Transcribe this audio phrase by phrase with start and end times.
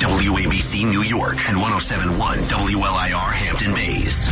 [0.00, 4.28] WABC New York and 1071 WLIR Hampton Bays.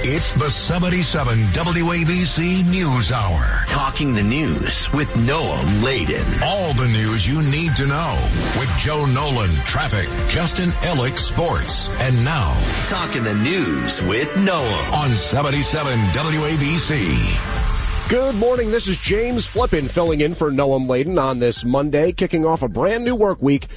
[0.00, 3.62] It's the 77 WABC News Hour.
[3.68, 6.24] Talking the news with Noam Laden.
[6.42, 8.18] All the news you need to know
[8.58, 12.52] with Joe Nolan, traffic, Justin Ellick, sports, and now.
[12.88, 18.10] Talking the news with Noam On 77 WABC.
[18.10, 18.72] Good morning.
[18.72, 22.68] This is James Flippin filling in for Noam Laden on this Monday, kicking off a
[22.68, 23.68] brand new work week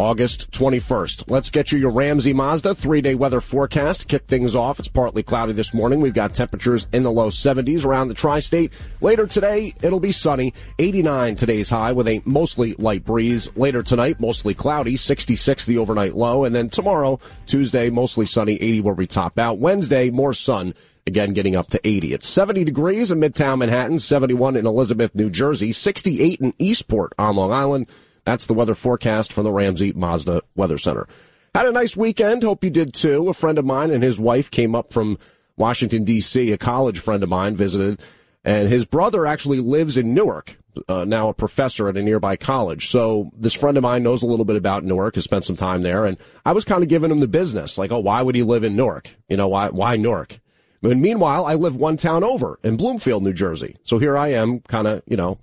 [0.00, 1.24] August 21st.
[1.26, 4.08] Let's get you your Ramsey Mazda three-day weather forecast.
[4.08, 4.78] Kick things off.
[4.78, 6.00] It's partly cloudy this morning.
[6.00, 8.72] We've got temperatures in the low 70s around the tri-state.
[9.02, 10.54] Later today, it'll be sunny.
[10.78, 13.54] 89 today's high with a mostly light breeze.
[13.58, 14.96] Later tonight, mostly cloudy.
[14.96, 16.44] 66 the overnight low.
[16.44, 18.54] And then tomorrow, Tuesday, mostly sunny.
[18.54, 19.58] 80 where we top out.
[19.58, 20.72] Wednesday, more sun.
[21.06, 22.14] Again, getting up to 80.
[22.14, 27.36] It's 70 degrees in Midtown Manhattan, 71 in Elizabeth, New Jersey, 68 in Eastport on
[27.36, 27.86] Long Island,
[28.30, 31.08] that's the weather forecast from the Ramsey Mazda Weather Center.
[31.54, 32.44] Had a nice weekend.
[32.44, 33.28] Hope you did too.
[33.28, 35.18] A friend of mine and his wife came up from
[35.56, 36.52] Washington, D.C.
[36.52, 38.00] A college friend of mine visited,
[38.44, 40.56] and his brother actually lives in Newark,
[40.88, 42.88] uh, now a professor at a nearby college.
[42.88, 45.82] So this friend of mine knows a little bit about Newark, has spent some time
[45.82, 48.42] there, and I was kind of giving him the business, like, oh, why would he
[48.44, 49.14] live in Newark?
[49.28, 50.38] You know, why, why Newark?
[50.82, 53.76] And meanwhile, I live one town over in Bloomfield, New Jersey.
[53.84, 55.38] So here I am, kind of, you know,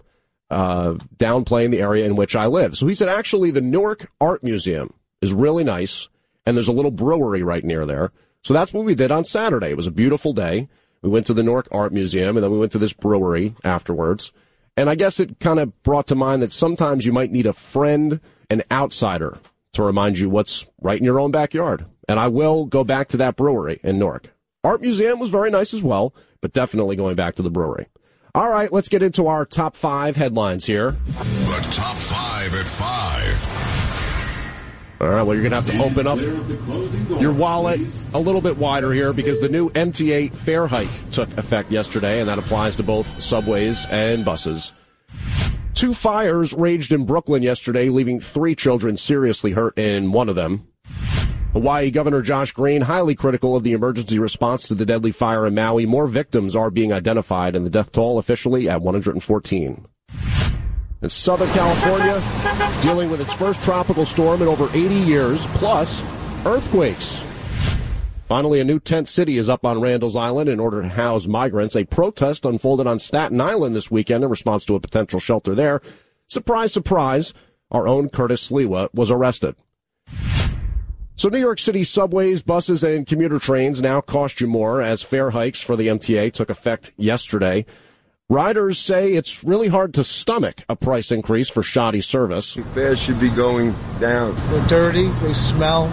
[0.49, 2.77] uh, downplaying the area in which I live.
[2.77, 6.07] So he said, actually, the Newark Art Museum is really nice,
[6.45, 8.11] and there's a little brewery right near there.
[8.43, 9.69] So that's what we did on Saturday.
[9.69, 10.69] It was a beautiful day.
[11.01, 14.31] We went to the Newark Art Museum, and then we went to this brewery afterwards.
[14.75, 17.53] And I guess it kind of brought to mind that sometimes you might need a
[17.53, 18.19] friend,
[18.49, 19.39] an outsider,
[19.73, 21.85] to remind you what's right in your own backyard.
[22.07, 24.33] And I will go back to that brewery in Newark.
[24.63, 27.87] Art Museum was very nice as well, but definitely going back to the brewery.
[28.37, 30.91] All right, let's get into our top five headlines here.
[30.91, 35.01] The top five at five.
[35.01, 36.19] All right, well, you're going to have to open up
[37.19, 37.81] your wallet
[38.13, 42.29] a little bit wider here because the new MTA fare hike took effect yesterday, and
[42.29, 44.71] that applies to both subways and buses.
[45.73, 50.67] Two fires raged in Brooklyn yesterday, leaving three children seriously hurt in one of them.
[51.53, 55.55] Hawaii Governor Josh Green highly critical of the emergency response to the deadly fire in
[55.55, 55.85] Maui.
[55.85, 59.87] More victims are being identified and the death toll officially at 114.
[61.01, 62.21] In Southern California,
[62.81, 66.01] dealing with its first tropical storm in over 80 years, plus
[66.45, 67.23] earthquakes.
[68.25, 71.77] Finally, a new tent city is up on Randall's Island in order to house migrants.
[71.77, 75.81] A protest unfolded on Staten Island this weekend in response to a potential shelter there.
[76.27, 77.33] Surprise, surprise,
[77.71, 79.55] our own Curtis Sliwa was arrested.
[81.17, 85.31] So New York City subways, buses, and commuter trains now cost you more as fare
[85.31, 87.65] hikes for the MTA took effect yesterday.
[88.29, 92.53] Riders say it's really hard to stomach a price increase for shoddy service.
[92.75, 94.35] Fares should be going down.
[94.51, 95.91] They're dirty, they smell.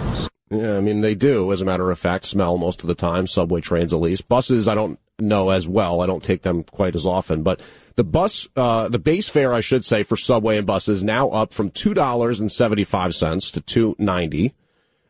[0.51, 3.25] Yeah, I mean, they do, as a matter of fact, smell most of the time,
[3.25, 4.27] subway trains at least.
[4.27, 6.01] Buses, I don't know as well.
[6.01, 7.61] I don't take them quite as often, but
[7.95, 11.51] the bus, uh, the base fare, I should say, for subway and buses now up
[11.51, 14.53] from $2.75 to 290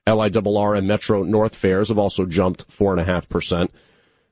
[0.07, 3.69] LIRR and Metro North fares have also jumped 4.5%.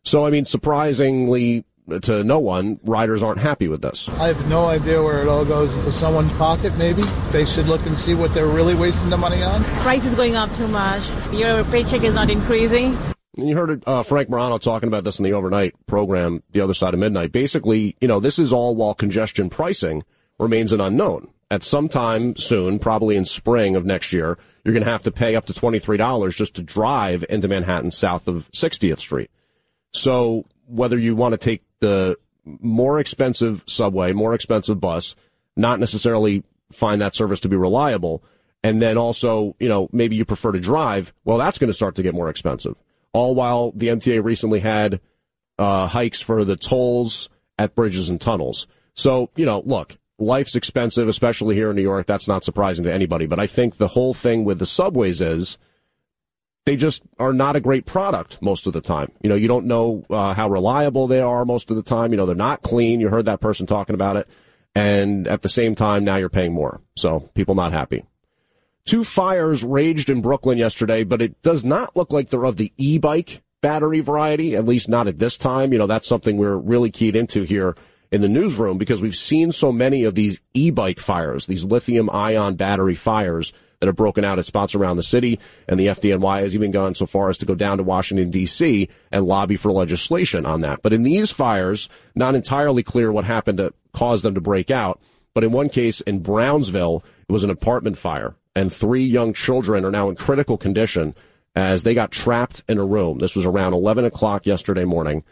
[0.04, 1.66] So, I mean, surprisingly
[2.02, 4.08] to no one, riders aren't happy with this.
[4.10, 7.04] I have no idea where it all goes into someone's pocket, maybe.
[7.32, 9.64] They should look and see what they're really wasting the money on.
[9.82, 11.04] Price is going up too much.
[11.34, 12.98] Your paycheck is not increasing.
[13.36, 16.74] And you heard uh, Frank Morano talking about this in the overnight program, The Other
[16.74, 17.32] Side of Midnight.
[17.32, 20.04] Basically, you know, this is all while congestion pricing
[20.40, 21.30] remains an unknown.
[21.53, 25.12] At some time soon, probably in spring of next year, you're going to have to
[25.12, 29.30] pay up to $23 just to drive into Manhattan south of 60th Street.
[29.92, 35.16] So whether you want to take the more expensive subway, more expensive bus,
[35.56, 38.24] not necessarily find that service to be reliable,
[38.63, 41.94] and then also, you know, maybe you prefer to drive, well, that's going to start
[41.98, 42.74] to get more expensive.
[43.12, 45.01] All while the MTA recently had
[45.60, 47.30] uh, hikes for the tolls
[47.60, 48.66] at bridges and tunnels.
[48.95, 52.08] So, you know, look, life's expensive, especially here in New York.
[52.08, 53.25] That's not surprising to anybody.
[53.25, 55.58] But I think the whole thing with the subways is
[56.66, 59.12] they just are not a great product most of the time.
[59.22, 62.12] You know, you don't know uh, how reliable they are most of the time.
[62.12, 63.00] You know, they're not clean.
[63.00, 64.28] You heard that person talking about it.
[64.75, 66.81] And at the same time, now you're paying more.
[66.96, 68.06] So people not happy.
[68.86, 72.74] Two fires raged in Brooklyn yesterday, but it does not look like they're of the
[72.78, 75.72] e-bike battery variety, at least not at this time.
[75.72, 77.76] You know, that's something we're really keyed into here
[78.13, 82.56] in the newsroom because we've seen so many of these e-bike fires, these lithium ion
[82.56, 85.39] battery fires that have broken out at spots around the city.
[85.68, 88.88] And the FDNY has even gone so far as to go down to Washington, D.C.
[89.12, 90.81] and lobby for legislation on that.
[90.83, 95.01] But in these fires, not entirely clear what happened to cause them to break out.
[95.33, 99.86] But in one case in Brownsville, it was an apartment fire and three young children
[99.86, 101.16] are now in critical condition
[101.56, 103.19] as they got trapped in a room.
[103.19, 105.24] This was around 11 o'clock yesterday morning.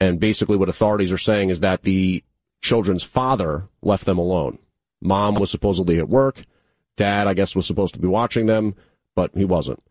[0.00, 2.24] And basically what authorities are saying is that the
[2.60, 4.58] children's father left them alone.
[5.00, 6.44] Mom was supposedly at work.
[6.96, 8.74] Dad, I guess, was supposed to be watching them,
[9.14, 9.82] but he wasn't.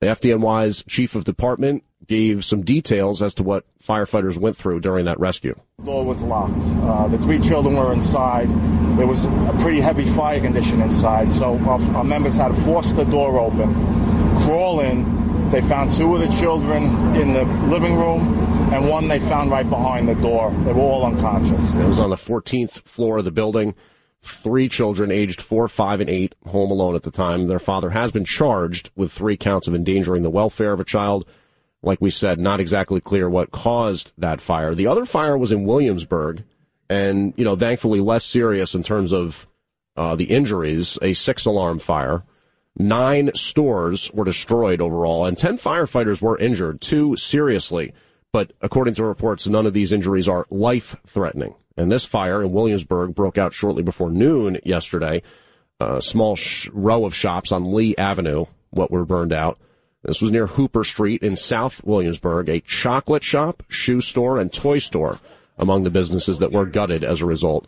[0.00, 5.06] The FDNY's chief of department gave some details as to what firefighters went through during
[5.06, 5.58] that rescue.
[5.78, 6.62] The door was locked.
[6.82, 8.48] Uh, the three children were inside.
[8.96, 12.92] There was a pretty heavy fire condition inside, so our, our members had to force
[12.92, 13.74] the door open,
[14.42, 15.27] crawl in.
[15.50, 16.84] They found two of the children
[17.16, 18.38] in the living room,
[18.72, 20.50] and one they found right behind the door.
[20.64, 21.74] They were all unconscious.
[21.74, 23.74] It was on the 14th floor of the building.
[24.20, 27.46] Three children aged four, five, and eight, home alone at the time.
[27.46, 31.26] Their father has been charged with three counts of endangering the welfare of a child
[31.82, 34.74] like we said, not exactly clear what caused that fire.
[34.74, 36.44] The other fire was in Williamsburg,
[36.88, 39.46] and you know, thankfully less serious in terms of
[39.96, 40.98] uh, the injuries.
[41.02, 42.24] A six alarm fire.
[42.78, 47.92] Nine stores were destroyed overall, and ten firefighters were injured, two seriously.
[48.32, 51.56] But according to reports, none of these injuries are life threatening.
[51.76, 55.22] And this fire in Williamsburg broke out shortly before noon yesterday.
[55.80, 59.58] A small sh- row of shops on Lee Avenue, what were burned out.
[60.04, 64.78] This was near Hooper Street in South Williamsburg, a chocolate shop, shoe store, and toy
[64.78, 65.18] store
[65.56, 67.66] among the businesses that were gutted as a result.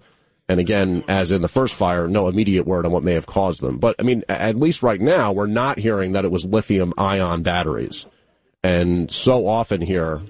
[0.51, 3.61] And again, as in the first fire, no immediate word on what may have caused
[3.61, 3.79] them.
[3.79, 7.45] But I mean, at least right now, we're not hearing that it was lithium ion
[7.45, 8.05] batteries.
[8.65, 10.23] And so often here,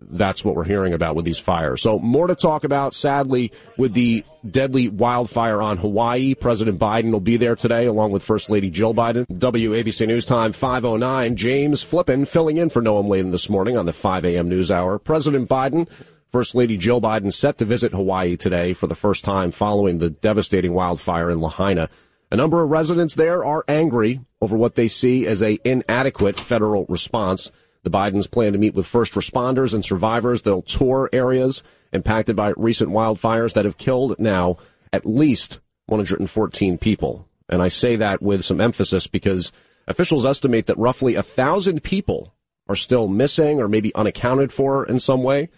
[0.00, 1.82] that's what we're hearing about with these fires.
[1.82, 6.36] So more to talk about, sadly, with the deadly wildfire on Hawaii.
[6.36, 9.26] President Biden will be there today along with First Lady Jill Biden.
[9.26, 11.34] WABC News Time 509.
[11.34, 14.48] James Flippin filling in for Noam Laden this morning on the 5 a.m.
[14.48, 15.00] news hour.
[15.00, 15.88] President Biden,
[16.30, 20.10] First Lady Jill Biden set to visit Hawaii today for the first time following the
[20.10, 21.88] devastating wildfire in Lahaina.
[22.30, 26.84] A number of residents there are angry over what they see as a inadequate federal
[26.86, 27.50] response.
[27.82, 30.42] The Bidens plan to meet with first responders and survivors.
[30.42, 31.62] They'll tour areas
[31.94, 34.56] impacted by recent wildfires that have killed now
[34.92, 37.26] at least 114 people.
[37.48, 39.50] And I say that with some emphasis because
[39.86, 42.34] officials estimate that roughly a thousand people
[42.68, 45.48] are still missing or maybe unaccounted for in some way.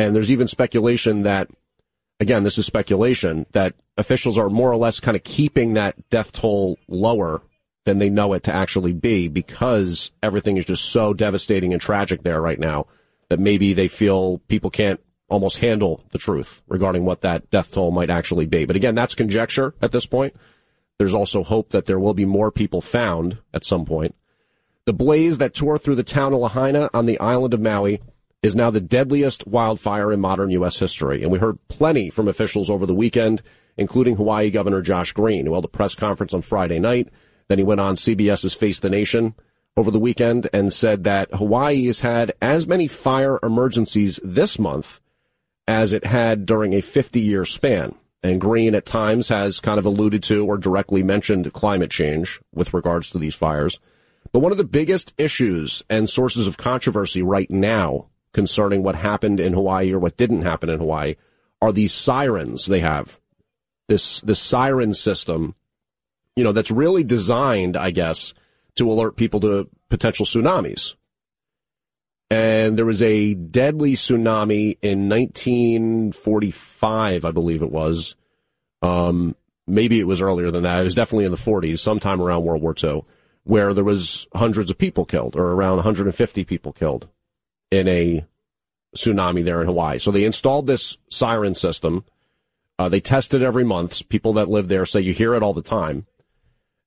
[0.00, 1.50] And there's even speculation that,
[2.20, 6.32] again, this is speculation, that officials are more or less kind of keeping that death
[6.32, 7.42] toll lower
[7.84, 12.22] than they know it to actually be because everything is just so devastating and tragic
[12.22, 12.86] there right now
[13.28, 17.90] that maybe they feel people can't almost handle the truth regarding what that death toll
[17.90, 18.64] might actually be.
[18.64, 20.34] But again, that's conjecture at this point.
[20.96, 24.14] There's also hope that there will be more people found at some point.
[24.86, 28.00] The blaze that tore through the town of Lahaina on the island of Maui
[28.42, 30.78] is now the deadliest wildfire in modern U.S.
[30.78, 31.22] history.
[31.22, 33.42] And we heard plenty from officials over the weekend,
[33.76, 37.08] including Hawaii Governor Josh Green, who held a press conference on Friday night
[37.50, 39.34] then he went on CBS's Face the Nation
[39.76, 45.00] over the weekend and said that Hawaii has had as many fire emergencies this month
[45.66, 47.96] as it had during a 50 year span.
[48.22, 52.72] And Green at times has kind of alluded to or directly mentioned climate change with
[52.72, 53.80] regards to these fires.
[54.30, 59.40] But one of the biggest issues and sources of controversy right now concerning what happened
[59.40, 61.16] in Hawaii or what didn't happen in Hawaii
[61.60, 63.20] are these sirens they have.
[63.88, 65.54] This, this siren system
[66.36, 68.32] you know, that's really designed, I guess,
[68.76, 70.94] to alert people to potential tsunamis.
[72.30, 78.14] And there was a deadly tsunami in 1945, I believe it was.
[78.80, 79.34] Um,
[79.66, 80.80] maybe it was earlier than that.
[80.80, 83.02] It was definitely in the 40s, sometime around World War II,
[83.44, 87.10] where there was hundreds of people killed, or around 150 people killed
[87.70, 88.24] in a
[88.96, 89.98] tsunami there in Hawaii.
[89.98, 92.04] So they installed this siren system.
[92.78, 94.08] Uh, they test it every month.
[94.08, 96.06] People that live there say you hear it all the time.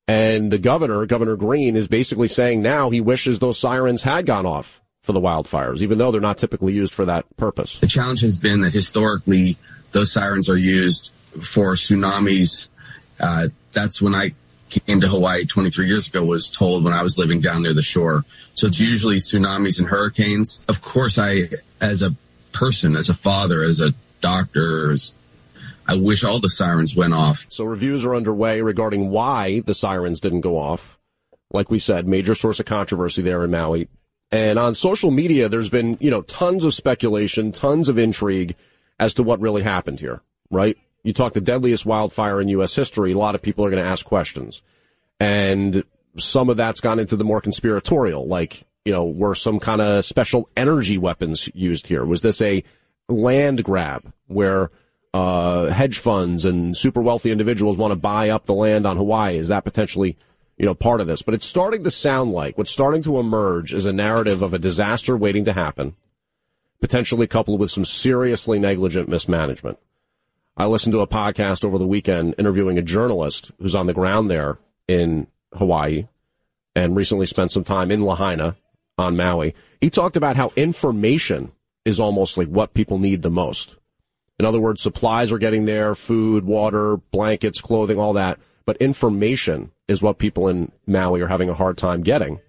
[0.08, 4.46] And the governor, Governor Green, is basically saying now he wishes those sirens had gone
[4.46, 7.80] off for the wildfires, even though they're not typically used for that purpose.
[7.80, 9.58] The challenge has been that historically
[9.92, 11.12] those sirens are used
[11.42, 12.68] for tsunamis.
[13.20, 14.34] Uh, that's when I
[14.82, 17.82] came to Hawaii 23 years ago was told when I was living down near the
[17.82, 18.24] shore.
[18.54, 20.60] So it's usually tsunamis and hurricanes.
[20.68, 21.50] Of course, I,
[21.82, 22.16] as a
[22.52, 25.14] person, as a father, as a doctor, as
[25.88, 27.46] I wish all the sirens went off.
[27.50, 30.98] So reviews are underway regarding why the sirens didn't go off.
[31.52, 33.88] like we said, major source of controversy there in Maui.
[34.32, 38.56] And on social media, there's been, you know, tons of speculation, tons of intrigue
[39.00, 40.78] as to what really happened here, right?
[41.04, 42.76] You talk the deadliest wildfire in U.S.
[42.76, 44.62] history, a lot of people are going to ask questions.
[45.20, 45.84] And
[46.18, 50.06] some of that's gone into the more conspiratorial, like, you know, were some kind of
[50.06, 52.06] special energy weapons used here?
[52.06, 52.64] Was this a
[53.10, 54.72] land grab where
[55.14, 59.38] uh, hedge funds and super wealthy individuals want to buy up the land on Hawaii?
[59.38, 60.18] Is that potentially,
[60.58, 61.22] you know, part of this?
[61.22, 64.60] But it's starting to sound like what's starting to emerge is a narrative of a
[64.60, 65.96] disaster waiting to happen,
[66.82, 69.78] potentially coupled with some seriously negligent mismanagement.
[70.56, 74.30] I listened to a podcast over the weekend interviewing a journalist who's on the ground
[74.30, 76.08] there in Hawaii
[76.76, 78.56] and recently spent some time in Lahaina
[78.98, 79.56] on Maui.
[79.82, 81.54] He talked about how information
[81.86, 83.78] is almost like what people need the most.
[84.38, 88.40] In other words, supplies are getting there, food, water, blankets, clothing, all that.
[88.66, 92.40] But information is what people in Maui are having a hard time getting.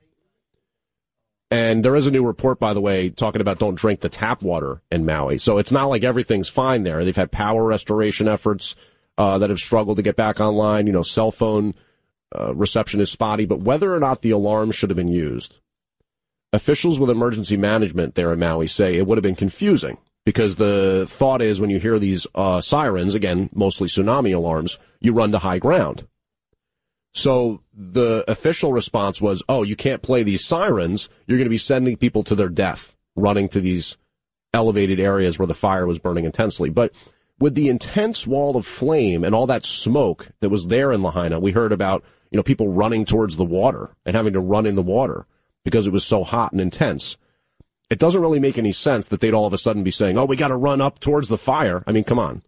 [1.54, 4.42] And there is a new report, by the way, talking about don't drink the tap
[4.42, 5.38] water in Maui.
[5.38, 7.04] So it's not like everything's fine there.
[7.04, 8.74] They've had power restoration efforts
[9.16, 10.88] uh, that have struggled to get back online.
[10.88, 11.74] You know, cell phone
[12.36, 13.46] uh, reception is spotty.
[13.46, 15.60] But whether or not the alarm should have been used,
[16.52, 21.06] officials with emergency management there in Maui say it would have been confusing because the
[21.08, 25.38] thought is when you hear these uh, sirens, again, mostly tsunami alarms, you run to
[25.38, 26.04] high ground.
[27.14, 31.08] So the official response was, oh, you can't play these sirens.
[31.26, 33.96] You're going to be sending people to their death running to these
[34.52, 36.70] elevated areas where the fire was burning intensely.
[36.70, 36.92] But
[37.38, 41.38] with the intense wall of flame and all that smoke that was there in Lahaina,
[41.38, 44.74] we heard about, you know, people running towards the water and having to run in
[44.74, 45.26] the water
[45.64, 47.16] because it was so hot and intense.
[47.90, 50.24] It doesn't really make any sense that they'd all of a sudden be saying, "Oh,
[50.24, 52.42] we got to run up towards the fire." I mean, come on.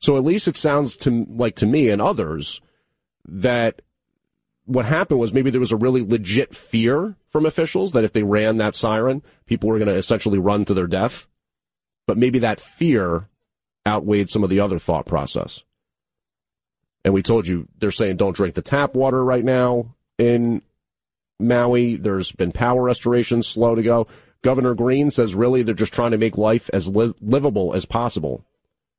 [0.00, 2.60] So at least it sounds to like to me and others
[3.26, 3.82] that
[4.64, 8.22] what happened was maybe there was a really legit fear from officials that if they
[8.22, 11.26] ran that siren, people were going to essentially run to their death.
[12.06, 13.28] But maybe that fear
[13.86, 15.64] outweighed some of the other thought process.
[17.04, 20.62] And we told you they're saying don't drink the tap water right now in
[21.40, 21.96] Maui.
[21.96, 24.06] There's been power restoration slow to go.
[24.42, 28.44] Governor Green says really they're just trying to make life as li- livable as possible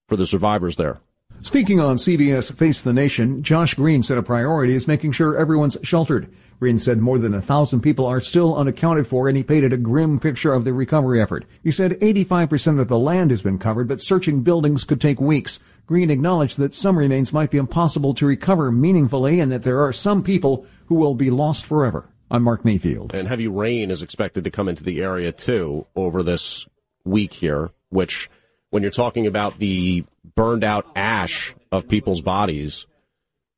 [0.08, 1.00] for the survivors there.
[1.42, 5.78] Speaking on CBS Face the Nation, Josh Green said a priority is making sure everyone's
[5.84, 6.34] sheltered.
[6.60, 9.78] Green said more than a thousand people are still unaccounted for and he painted a
[9.78, 11.46] grim picture of the recovery effort.
[11.62, 15.60] He said 85% of the land has been covered, but searching buildings could take weeks.
[15.86, 19.92] Green acknowledged that some remains might be impossible to recover meaningfully and that there are
[19.92, 22.08] some people who will be lost forever.
[22.32, 23.14] I'm Mark Mayfield.
[23.14, 26.66] And heavy rain is expected to come into the area too over this
[27.04, 28.30] week here, which
[28.70, 32.86] when you're talking about the burned out ash of people's bodies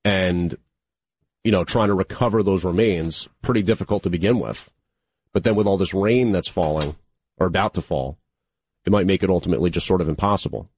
[0.03, 0.55] and,
[1.43, 4.71] you know, trying to recover those remains, pretty difficult to begin with.
[5.33, 6.95] But then with all this rain that's falling
[7.37, 8.17] or about to fall,
[8.85, 10.69] it might make it ultimately just sort of impossible.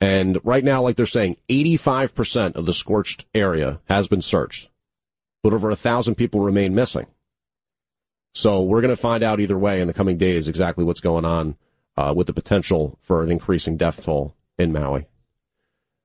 [0.00, 4.68] And right now, like they're saying, 85% of the scorched area has been searched,
[5.42, 7.06] but over a thousand people remain missing.
[8.34, 11.24] So we're going to find out either way in the coming days exactly what's going
[11.24, 11.56] on
[11.96, 15.06] uh, with the potential for an increasing death toll in Maui.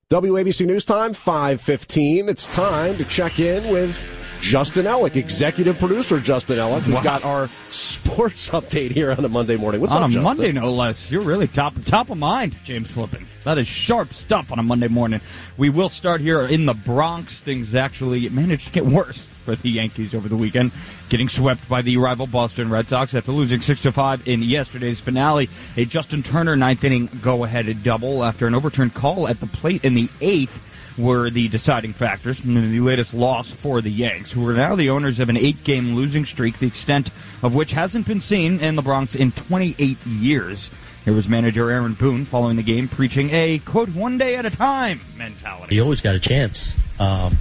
[0.09, 2.29] WABC News Time, 515.
[2.29, 4.03] It's time to check in with
[4.41, 7.03] Justin Ellick, executive producer Justin Ellick, who's wow.
[7.03, 9.81] got our sports update here on a Monday morning.
[9.81, 10.23] What's on up, a Justin?
[10.23, 11.11] Monday, no less.
[11.11, 13.27] You're really top top of mind, James Flippin.
[13.43, 15.21] That is sharp stuff on a Monday morning.
[15.57, 17.39] We will start here in the Bronx.
[17.39, 20.71] Things actually managed to get worse for the Yankees over the weekend,
[21.09, 24.99] getting swept by the rival Boston Red Sox after losing six to five in yesterday's
[24.99, 25.49] finale.
[25.77, 29.93] A Justin Turner ninth inning go-ahead double after an overturned call at the plate in
[29.93, 30.65] the eighth
[30.99, 34.89] were the deciding factors in the latest loss for the Yanks, who are now the
[34.89, 37.09] owners of an eight-game losing streak, the extent
[37.41, 40.69] of which hasn't been seen in the Bronx in 28 years.
[41.05, 44.49] Here was manager Aaron Boone following the game, preaching a quote one day at a
[44.49, 45.75] time mentality.
[45.75, 46.77] You always got a chance.
[46.99, 47.37] Um,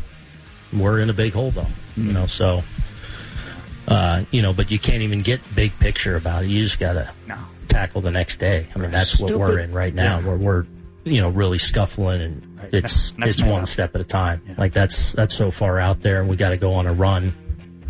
[0.72, 1.66] we're in a big hole though.
[2.06, 2.26] You know.
[2.26, 2.62] So,
[3.86, 6.48] uh, you know, but you can't even get big picture about it.
[6.48, 7.38] You just got to no.
[7.68, 8.66] tackle the next day.
[8.74, 9.36] I mean, that's Stupid.
[9.36, 10.18] what we're in right now.
[10.18, 10.26] Yeah.
[10.26, 10.66] Where we're
[11.04, 12.74] you know really scuffling and right.
[12.74, 13.68] it's next, next it's one up.
[13.68, 14.42] step at a time.
[14.46, 14.54] Yeah.
[14.58, 17.34] Like that's that's so far out there, and we got to go on a run.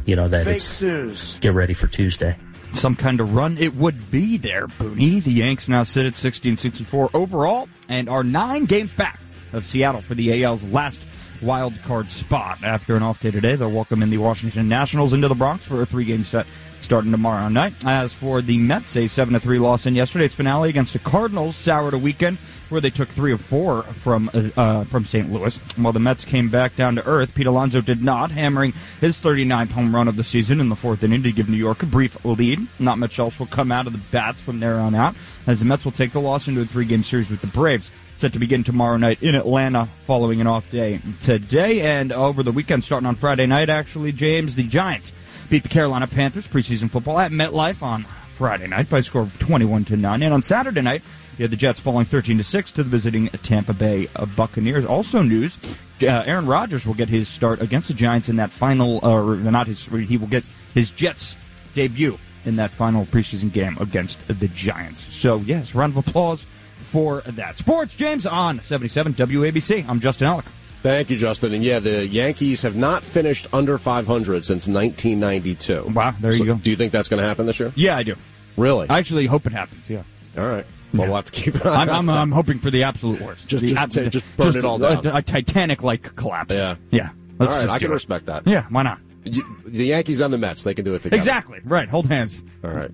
[0.07, 1.39] You know that Fake it's news.
[1.41, 2.37] get ready for Tuesday
[2.73, 5.23] some kind of run it would be there, Booney.
[5.23, 9.21] The Yanks now sit at 60 and 64 overall and are nine games back
[9.53, 11.01] of Seattle for the AL's last
[11.43, 12.63] wild card spot.
[12.63, 15.83] After an off day today, they'll welcome in the Washington Nationals into the Bronx for
[15.83, 16.47] a three game set
[16.81, 17.75] starting tomorrow night.
[17.85, 21.95] As for the Mets, a 7 3 loss in yesterday's finale against the Cardinals soured
[21.95, 25.31] a weekend where they took three of four from uh, from St.
[25.33, 25.57] Louis.
[25.77, 29.71] While the Mets came back down to earth, Pete Alonso did not, hammering his 39th
[29.71, 32.25] home run of the season in the fourth inning to give New York a brief
[32.25, 32.67] lead.
[32.79, 35.15] Not much else will come out of the bats from there on out,
[35.47, 38.33] as the Mets will take the loss into a three-game series with the Braves set
[38.33, 41.83] to begin tomorrow night in Atlanta following an off day today.
[41.83, 45.13] And over the weekend starting on Friday night actually James the Giants
[45.49, 48.03] beat the Carolina Panthers preseason football at MetLife on
[48.37, 51.03] Friday night by a score of 21 to 9 and on Saturday night
[51.37, 54.85] you had the Jets falling 13 to 6 to the visiting Tampa Bay Buccaneers.
[54.85, 55.57] Also news
[56.03, 59.69] uh, Aaron Rodgers will get his start against the Giants in that final or not
[59.69, 60.43] his he will get
[60.75, 61.37] his Jets
[61.75, 65.15] debut in that final preseason game against the Giants.
[65.15, 66.45] So yes round of applause
[66.89, 67.57] for that.
[67.57, 69.89] Sports, James, on 77 WABC.
[69.89, 70.45] I'm Justin Ellick.
[70.83, 71.53] Thank you, Justin.
[71.55, 75.93] And yeah, the Yankees have not finished under 500 since 1992.
[75.95, 76.55] Wow, there you go.
[76.55, 77.73] Do you think that's going to happen this year?
[77.75, 78.15] Yeah, I do.
[78.57, 78.89] Really?
[78.89, 80.03] I actually hope it happens, yeah.
[80.37, 80.65] All right.
[80.95, 82.09] Well, we'll have to keep an eye I'm, I'm.
[82.09, 83.47] I'm hoping for the absolute worst.
[83.47, 85.07] Just- The just- absolute- just burn it all down.
[85.07, 86.55] A, a Titanic-like collapse.
[86.55, 86.77] Yeah.
[86.91, 87.11] Yeah.
[87.41, 87.95] All right, just I can it.
[87.95, 88.47] respect that.
[88.47, 88.99] Yeah, why not?
[89.35, 91.17] You, the Yankees and the Mets, they can do it together.
[91.17, 91.61] Exactly.
[91.65, 91.89] Right.
[91.89, 92.43] Hold hands.
[92.65, 92.91] All right.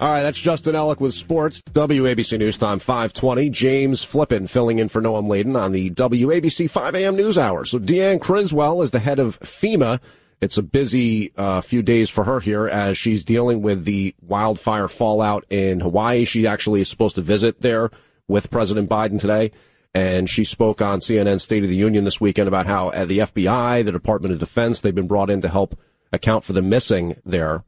[0.00, 1.62] All right, that's Justin Ellick with sports.
[1.62, 3.48] WABC News Time 520.
[3.50, 7.16] James Flippin filling in for Noam Laden on the WABC 5 a.m.
[7.16, 7.64] news hour.
[7.64, 10.00] So Deanne Criswell is the head of FEMA.
[10.40, 14.88] It's a busy uh, few days for her here as she's dealing with the wildfire
[14.88, 16.24] fallout in Hawaii.
[16.24, 17.90] She actually is supposed to visit there
[18.26, 19.52] with President Biden today.
[19.94, 23.84] And she spoke on CNN State of the Union this weekend about how the FBI,
[23.84, 25.78] the Department of Defense, they've been brought in to help
[26.12, 27.64] account for the missing there.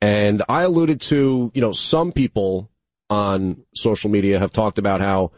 [0.00, 2.70] And I alluded to, you know, some people
[3.10, 5.32] on social media have talked about how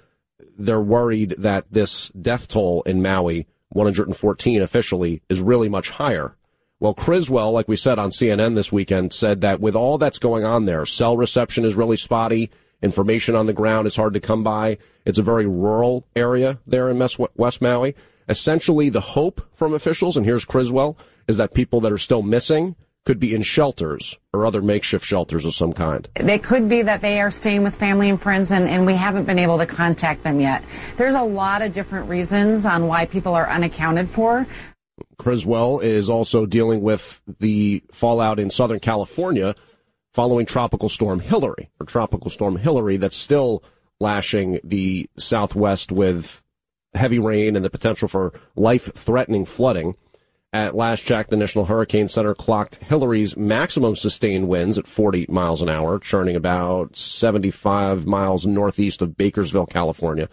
[0.57, 6.37] they're worried that this death toll in Maui, 114 officially, is really much higher.
[6.79, 10.45] Well, Criswell, like we said on CNN this weekend, said that with all that's going
[10.45, 12.51] on there, cell reception is really spotty.
[12.83, 14.79] Information on the ground is hard to come by.
[15.05, 16.99] It's a very rural area there in
[17.37, 17.95] West Maui.
[18.29, 20.97] Essentially, the hope from officials, and here's Criswell,
[21.29, 25.45] is that people that are still missing could be in shelters or other makeshift shelters
[25.45, 26.09] of some kind.
[26.15, 29.25] They could be that they are staying with family and friends and, and we haven't
[29.25, 30.65] been able to contact them yet.
[30.97, 34.47] There's a lot of different reasons on why people are unaccounted for.
[35.19, 39.55] Criswell is also dealing with the fallout in Southern California
[40.13, 43.63] following Tropical Storm Hilary, or Tropical Storm Hilary, that's still
[44.01, 46.43] lashing the Southwest with
[46.95, 49.95] heavy rain and the potential for life threatening flooding.
[50.53, 55.63] At last check, the National Hurricane Center clocked Hilary's maximum sustained winds at 40 miles
[55.63, 60.29] an hour, churning about 75 miles northeast of Bakersville, California.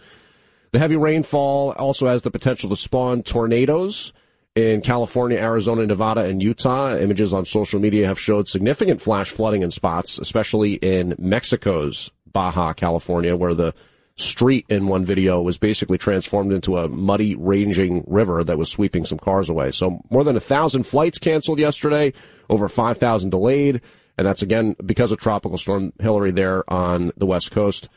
[0.72, 4.12] The heavy rainfall also has the potential to spawn tornadoes
[4.54, 6.96] in California, Arizona, Nevada, and Utah.
[6.96, 12.72] Images on social media have showed significant flash flooding in spots, especially in Mexico's Baja,
[12.72, 13.74] California, where the
[14.16, 19.04] street in one video was basically transformed into a muddy, raging river that was sweeping
[19.04, 19.70] some cars away.
[19.70, 22.12] So more than a thousand flights canceled yesterday,
[22.48, 23.80] over 5,000 delayed,
[24.18, 27.88] and that's again because of Tropical Storm Hilary there on the West Coast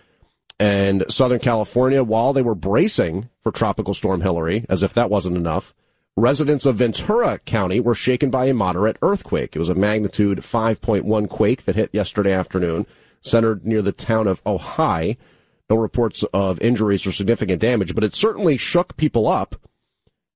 [0.60, 5.36] and Southern California, while they were bracing for Tropical Storm Hilary, as if that wasn't
[5.36, 5.74] enough,
[6.16, 9.56] residents of Ventura County were shaken by a moderate earthquake.
[9.56, 12.86] It was a magnitude 5.1 quake that hit yesterday afternoon,
[13.22, 15.18] centered near the town of Ojai.
[15.70, 19.56] No reports of injuries or significant damage, but it certainly shook people up.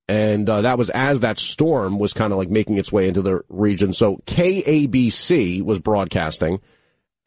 [0.07, 3.21] And uh, that was as that storm was kind of like making its way into
[3.21, 3.91] the region.
[3.91, 6.61] So KABC was broadcasting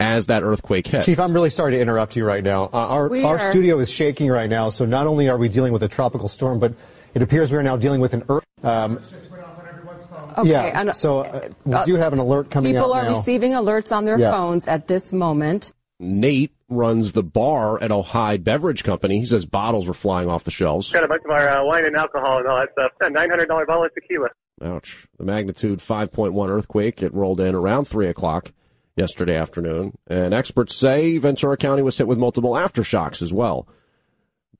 [0.00, 1.04] as that earthquake hit.
[1.04, 2.64] Chief, I'm really sorry to interrupt you right now.
[2.72, 5.50] Uh, our We our are- studio is shaking right now, so not only are we
[5.50, 6.72] dealing with a tropical storm, but
[7.12, 8.39] it appears we are now dealing with an earth.
[8.62, 8.98] Um,
[10.38, 12.82] Okay, yeah, and- so uh, we do have an alert coming up?
[12.84, 13.08] People are now.
[13.10, 14.30] receiving alerts on their Yeah.
[14.30, 15.72] phones at this moment.
[15.98, 19.18] Nate runs the bar at Ojai Beverage Company.
[19.20, 20.90] He says bottles were flying off the shelves.
[20.92, 22.92] Got a bunch of our uh, wine and alcohol and all that stuff.
[23.00, 24.28] A nine hundred dollar bottle of tequila.
[24.62, 25.06] Ouch.
[25.18, 28.52] The magnitude 5.1 earthquake, it rolled in around 3 o'clock
[28.96, 29.96] yesterday afternoon.
[30.06, 33.66] And experts say Ventura County was hit with multiple aftershocks as well.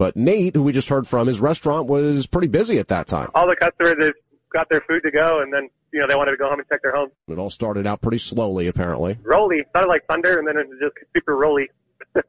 [0.01, 3.31] But Nate, who we just heard from, his restaurant was pretty busy at that time.
[3.35, 4.15] All the customers have
[4.51, 6.67] got their food to go, and then you know they wanted to go home and
[6.71, 7.13] check their homes.
[7.29, 9.19] It all started out pretty slowly, apparently.
[9.23, 11.69] Rolly, sounded like thunder, and then it was just super rolly.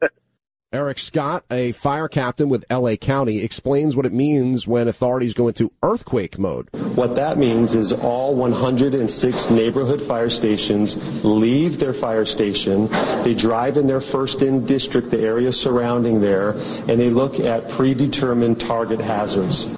[0.72, 5.48] Eric Scott, a fire captain with LA County, explains what it means when authorities go
[5.48, 6.70] into earthquake mode.
[6.94, 12.88] What that means is all 106 neighborhood fire stations leave their fire station.
[13.22, 17.68] They drive in their first in district, the area surrounding there, and they look at
[17.68, 19.68] predetermined target hazards.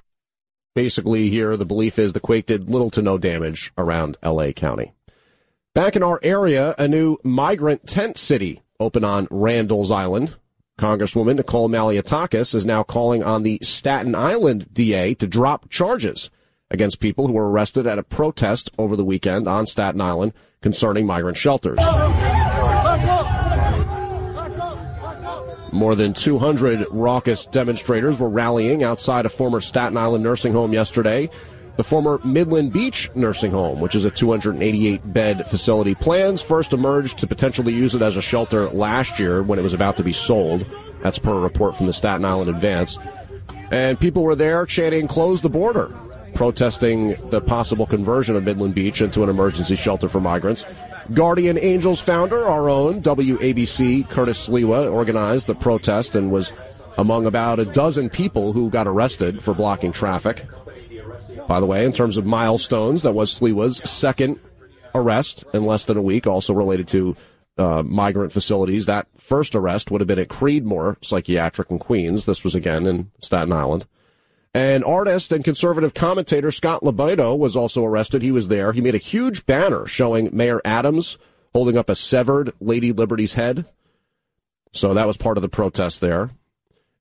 [0.77, 4.93] Basically, here, the belief is the quake did little to no damage around LA County.
[5.75, 10.37] Back in our area, a new migrant tent city opened on Randall's Island.
[10.79, 16.31] Congresswoman Nicole Malliotakis is now calling on the Staten Island DA to drop charges
[16.69, 20.33] against people who were arrested at a protest over the weekend on Staten Island
[20.63, 21.79] concerning migrant shelters.
[25.73, 31.31] More than 200 raucous demonstrators were rallying outside a former Staten Island nursing home yesterday.
[31.77, 37.19] The former Midland Beach nursing home, which is a 288 bed facility, plans first emerged
[37.19, 40.13] to potentially use it as a shelter last year when it was about to be
[40.13, 40.65] sold.
[41.01, 42.99] That's per a report from the Staten Island Advance.
[43.73, 45.93] And people were there chanting, close the border,
[46.35, 50.65] protesting the possible conversion of Midland Beach into an emergency shelter for migrants.
[51.13, 56.53] Guardian Angels founder, our own WABC Curtis Sliwa, organized the protest and was
[56.99, 60.47] among about a dozen people who got arrested for blocking traffic.
[61.47, 64.41] By the way, in terms of milestones, that was Sliwa's second
[64.95, 67.17] arrest in less than a week, also related to
[67.59, 68.87] uh, migrant facilities.
[68.87, 72.25] That first arrest would have been at Creedmoor Psychiatric in Queens.
[72.25, 73.87] This was again in Staten Island.
[74.55, 78.23] And artist and conservative commentator Scott LoBaido was also arrested.
[78.23, 78.73] He was there.
[78.73, 81.19] He made a huge banner showing Mayor Adams
[81.53, 83.65] holding up a severed Lady Liberty's head.
[84.73, 86.31] So that was part of the protest there.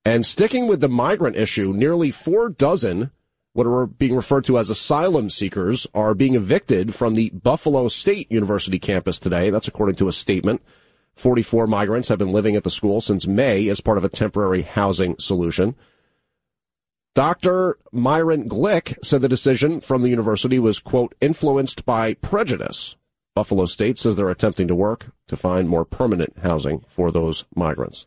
[0.04, 3.10] And sticking with the migrant issue, nearly four dozen
[3.54, 8.30] what are being referred to as asylum seekers are being evicted from the Buffalo State
[8.30, 9.48] University campus today.
[9.48, 10.60] That's according to a statement.
[11.14, 14.62] 44 migrants have been living at the school since May as part of a temporary
[14.62, 15.76] housing solution.
[17.14, 17.78] Dr.
[17.92, 22.96] Myron Glick said the decision from the university was, quote, influenced by prejudice.
[23.36, 28.06] Buffalo State says they're attempting to work to find more permanent housing for those migrants.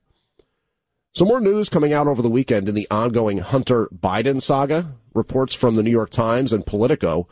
[1.18, 4.94] Some more news coming out over the weekend in the ongoing Hunter Biden saga.
[5.18, 7.28] Reports from the New York Times and Politico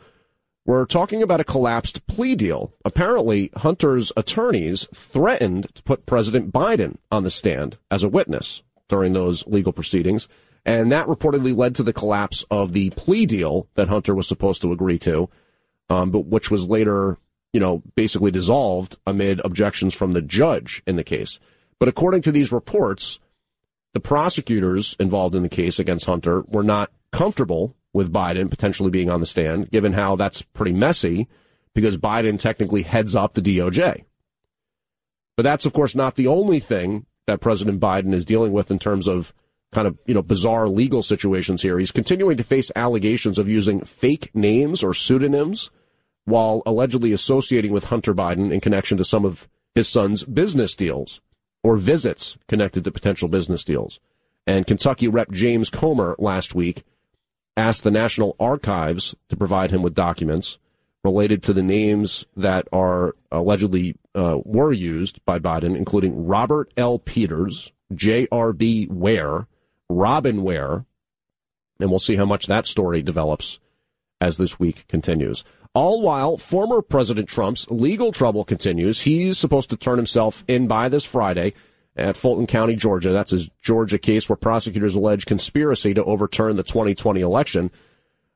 [0.64, 2.72] were talking about a collapsed plea deal.
[2.84, 9.12] Apparently, Hunter's attorneys threatened to put President Biden on the stand as a witness during
[9.12, 10.26] those legal proceedings.
[10.64, 14.60] And that reportedly led to the collapse of the plea deal that Hunter was supposed
[14.62, 15.28] to agree to,
[15.88, 17.18] um, but which was later,
[17.52, 21.38] you know, basically dissolved amid objections from the judge in the case.
[21.78, 23.20] But according to these reports,
[23.92, 29.10] the prosecutors involved in the case against Hunter were not comfortable with Biden potentially being
[29.10, 31.28] on the stand, given how that's pretty messy
[31.74, 34.04] because Biden technically heads up the DOJ.
[35.36, 38.78] But that's, of course, not the only thing that President Biden is dealing with in
[38.78, 39.32] terms of
[39.72, 41.78] kind of, you know, bizarre legal situations here.
[41.78, 45.70] He's continuing to face allegations of using fake names or pseudonyms
[46.24, 51.20] while allegedly associating with Hunter Biden in connection to some of his son's business deals
[51.62, 54.00] or visits connected to potential business deals.
[54.46, 55.30] And Kentucky Rep.
[55.32, 56.84] James Comer last week
[57.56, 60.58] asked the National Archives to provide him with documents
[61.02, 66.98] related to the names that are allegedly uh, were used by Biden, including Robert L.
[66.98, 68.88] Peters, J.R.B.
[68.90, 69.46] Ware,
[69.88, 70.84] Robin Ware,
[71.78, 73.60] and we'll see how much that story develops
[74.20, 75.44] as this week continues.
[75.74, 80.88] All while former President Trump's legal trouble continues, he's supposed to turn himself in by
[80.88, 81.52] this Friday
[81.96, 83.12] at Fulton County, Georgia.
[83.12, 87.70] That's his Georgia case where prosecutors allege conspiracy to overturn the 2020 election.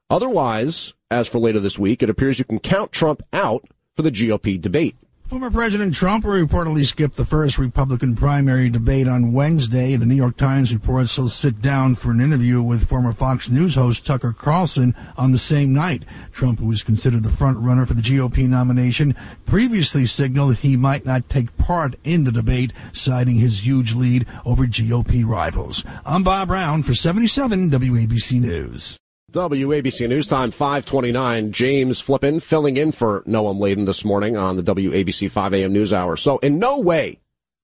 [0.09, 4.11] Otherwise, as for later this week, it appears you can count Trump out for the
[4.11, 4.97] GOP debate.
[5.31, 9.95] Former President Trump reportedly skipped the first Republican primary debate on Wednesday.
[9.95, 13.77] The New York Times reports he'll sit down for an interview with former Fox News
[13.77, 16.03] host Tucker Carlson on the same night.
[16.33, 19.15] Trump, who was considered the front runner for the GOP nomination,
[19.47, 24.67] previously signaled he might not take part in the debate, citing his huge lead over
[24.67, 25.85] GOP rivals.
[26.05, 29.00] I'm Bob Brown for 77 WABC News.
[29.31, 31.53] WABC News Time 529.
[31.53, 35.73] James Flippin filling in for Noam Laden this morning on the WABC 5 a.m.
[35.73, 36.17] News Hour.
[36.17, 37.21] So in no way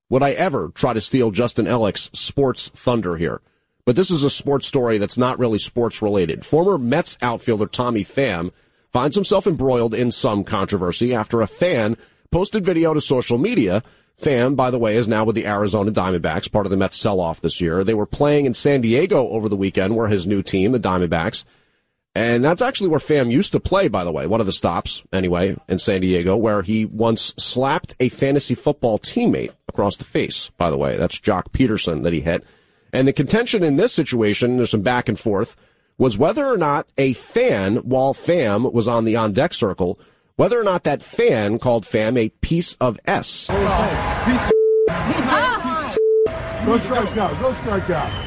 [0.09, 3.40] would I ever try to steal Justin Ellick's sports thunder here.
[3.85, 6.46] But this is a sports story that's not really sports related.
[6.46, 8.50] Former Mets outfielder Tommy Pham
[8.92, 11.96] finds himself embroiled in some controversy after a fan
[12.31, 13.83] posted video to social media
[14.20, 17.40] Pham, by the way, is now with the Arizona Diamondbacks, part of the Mets sell-off
[17.40, 17.85] this year.
[17.85, 21.44] They were playing in San Diego over the weekend, where his new team, the Diamondbacks,
[22.16, 25.02] and that's actually where Pham used to play, by the way, one of the stops,
[25.12, 30.50] anyway, in San Diego, where he once slapped a fantasy football teammate across the face,
[30.57, 30.96] by the way.
[30.96, 32.42] That's Joc Pederson that he hit.
[32.90, 35.57] And the contention in this situation, there's some back and forth,
[35.98, 39.98] was whether or not a fan, while Pham was on the on deck circle,
[40.37, 43.46] whether or not that fan called Pham a piece of S.
[43.49, 43.55] Go
[46.79, 47.40] strike out.
[47.40, 48.22] Go strike out.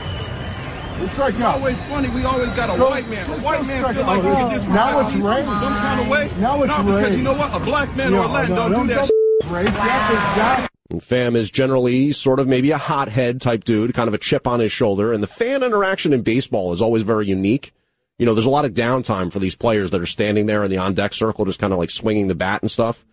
[1.00, 2.10] Go strike It's always funny.
[2.10, 3.30] We always got a Go- white man.
[3.30, 4.08] A white man feel out.
[4.08, 5.46] like he can disrespect now it's you race.
[5.46, 6.32] some kind of way.
[6.40, 7.54] Now it's no, because you know what?
[7.56, 9.10] A black man No, or a Latin no, don't, don't do that.
[9.44, 9.70] go race.
[9.70, 10.68] That's exactly.
[10.92, 14.48] And Pham is generally sort of maybe a hothead type dude, kind of a chip
[14.48, 15.14] on his shoulder.
[15.14, 17.72] And the fan interaction in baseball is always very unique.
[18.20, 20.70] You know, there's a lot of downtime for these players that are standing there in
[20.70, 23.06] the on deck circle, just kind of like swinging the bat and stuff.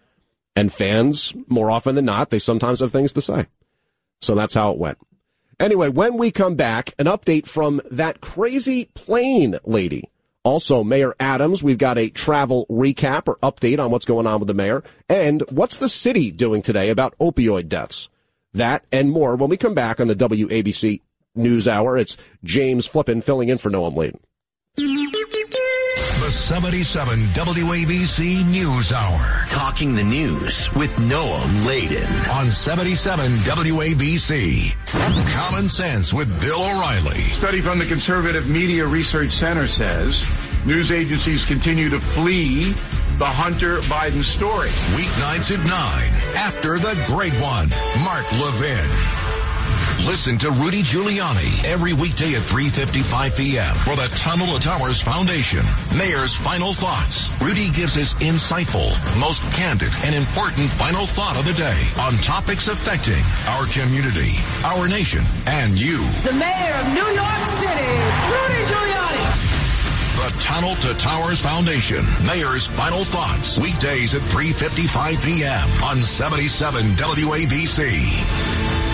[0.56, 3.46] And fans, more often than not, they sometimes have things to say.
[4.20, 4.98] So that's how it went.
[5.60, 10.10] Anyway, when we come back, an update from that crazy plane lady.
[10.42, 14.48] Also, Mayor Adams, we've got a travel recap or update on what's going on with
[14.48, 14.82] the mayor.
[15.08, 18.08] And what's the city doing today about opioid deaths?
[18.54, 21.00] That and more when we come back on the WABC
[21.34, 21.96] News Hour.
[21.96, 24.20] It's James Flippin filling in for Noam Laden.
[24.76, 29.44] The 77 WABC News Hour.
[29.48, 32.06] Talking the news with Noam Laden.
[32.30, 34.74] On 77 WABC.
[35.34, 37.22] Common Sense with Bill O'Reilly.
[37.32, 40.22] Study from the Conservative Media Research Center says
[40.66, 42.72] news agencies continue to flee
[43.16, 44.68] the Hunter Biden story.
[44.94, 45.70] Weeknights at 9
[46.36, 47.70] after the great one,
[48.04, 49.25] Mark Levin.
[50.06, 53.74] Listen to Rudy Giuliani every weekday at 3.55 p.m.
[53.74, 55.64] for the Tunnel to Towers Foundation.
[55.96, 57.28] Mayor's Final Thoughts.
[57.40, 62.68] Rudy gives his insightful, most candid, and important final thought of the day on topics
[62.68, 65.98] affecting our community, our nation, and you.
[66.22, 67.92] The mayor of New York City,
[68.30, 69.24] Rudy Giuliani.
[70.16, 72.04] The Tunnel to Towers Foundation.
[72.26, 73.58] Mayor's Final Thoughts.
[73.58, 75.82] Weekdays at 3.55 p.m.
[75.84, 78.85] on 77 WABC.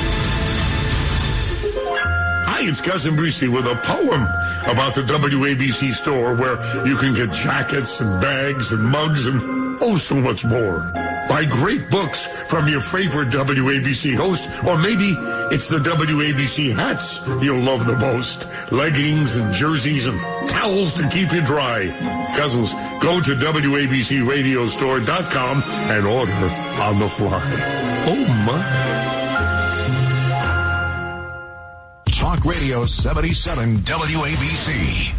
[2.52, 4.24] Hi, it's Cousin Brucie with a poem
[4.70, 9.40] about the WABC store where you can get jackets and bags and mugs and
[9.80, 10.80] oh so much more.
[11.30, 15.16] Buy great books from your favorite WABC host, or maybe
[15.50, 18.46] it's the WABC hats you'll love the most.
[18.70, 21.86] Leggings and jerseys and towels to keep you dry.
[22.36, 26.50] Cousins, go to WABCRadiostore.com and order
[26.82, 27.40] on the fly.
[28.06, 28.91] Oh my.
[32.22, 35.12] Talk Radio 77 WABC.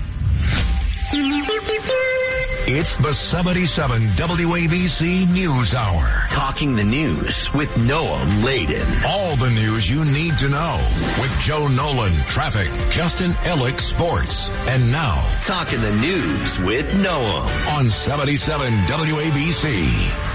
[2.66, 6.24] It's the 77 WABC News Hour.
[6.30, 8.88] Talking the news with Noam Laden.
[9.06, 10.78] All the news you need to know
[11.20, 14.50] with Joe Nolan, traffic, Justin Ellick, sports.
[14.70, 20.33] And now, Talking the news with Noam on 77 WABC.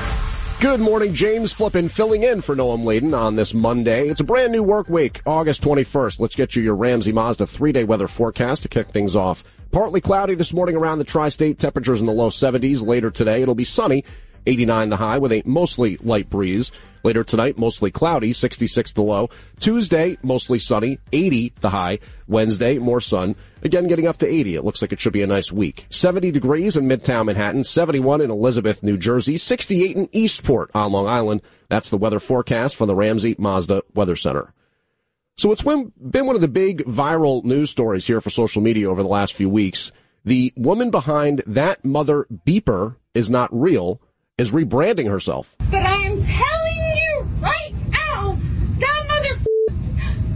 [0.60, 4.08] Good morning, James Flippin filling in for Noam Laden on this Monday.
[4.08, 6.18] It's a brand new work week, August 21st.
[6.18, 9.44] Let's get you your Ramsey Mazda three-day weather forecast to kick things off.
[9.70, 12.84] Partly cloudy this morning around the tri-state, temperatures in the low 70s.
[12.84, 14.04] Later today, it'll be sunny,
[14.48, 16.72] 89 the high with a mostly light breeze.
[17.04, 19.30] Later tonight, mostly cloudy, 66 the low.
[19.60, 21.98] Tuesday, mostly sunny, 80 the high.
[22.26, 23.36] Wednesday, more sun.
[23.62, 24.56] Again, getting up to 80.
[24.56, 25.86] It looks like it should be a nice week.
[25.90, 31.06] 70 degrees in Midtown Manhattan, 71 in Elizabeth, New Jersey, 68 in Eastport on Long
[31.06, 31.42] Island.
[31.68, 34.52] That's the weather forecast from the Ramsey Mazda Weather Center.
[35.36, 38.90] So it's been been one of the big viral news stories here for social media
[38.90, 39.92] over the last few weeks.
[40.24, 44.00] The woman behind that mother beeper is not real
[44.38, 45.54] is rebranding herself.
[45.70, 48.38] But I am telling you right now,
[48.78, 49.44] that mother,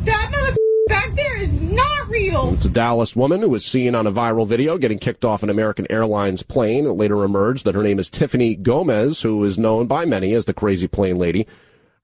[0.05, 0.57] that mother
[0.88, 2.53] back there is not real.
[2.55, 5.51] It's a Dallas woman who was seen on a viral video getting kicked off an
[5.51, 6.85] American Airlines plane.
[6.85, 10.45] It later emerged that her name is Tiffany Gomez, who is known by many as
[10.45, 11.47] the crazy plane lady.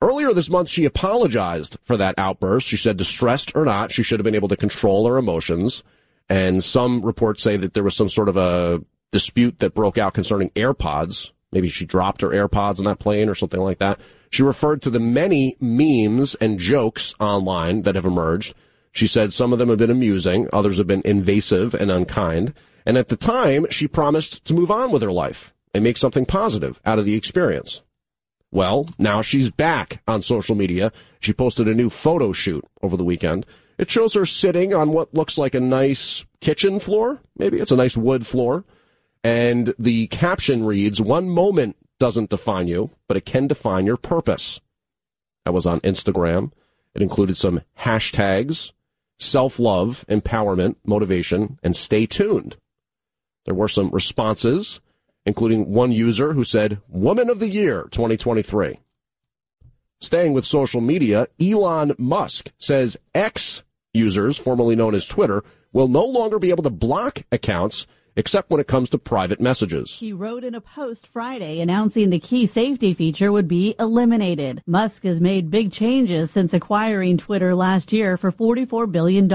[0.00, 2.68] Earlier this month, she apologized for that outburst.
[2.68, 5.82] She said, distressed or not, she should have been able to control her emotions.
[6.28, 8.80] And some reports say that there was some sort of a
[9.10, 11.32] dispute that broke out concerning AirPods.
[11.52, 13.98] Maybe she dropped her AirPods on that plane or something like that.
[14.30, 18.54] She referred to the many memes and jokes online that have emerged.
[18.92, 22.52] She said some of them have been amusing, others have been invasive and unkind.
[22.84, 26.26] And at the time, she promised to move on with her life and make something
[26.26, 27.82] positive out of the experience.
[28.50, 30.90] Well, now she's back on social media.
[31.20, 33.44] She posted a new photo shoot over the weekend.
[33.76, 37.20] It shows her sitting on what looks like a nice kitchen floor.
[37.36, 38.64] Maybe it's a nice wood floor.
[39.28, 44.58] And the caption reads, one moment doesn't define you, but it can define your purpose.
[45.44, 46.50] That was on Instagram.
[46.94, 48.72] It included some hashtags,
[49.18, 52.56] self-love, empowerment, motivation, and stay tuned.
[53.44, 54.80] There were some responses,
[55.26, 58.78] including one user who said, Woman of the Year 2023.
[60.00, 63.62] Staying with social media, Elon Musk says X
[63.92, 67.86] users, formerly known as Twitter, will no longer be able to block accounts
[68.18, 69.92] except when it comes to private messages.
[69.92, 74.60] He wrote in a post Friday announcing the key safety feature would be eliminated.
[74.66, 79.28] Musk has made big changes since acquiring Twitter last year for $44 billion,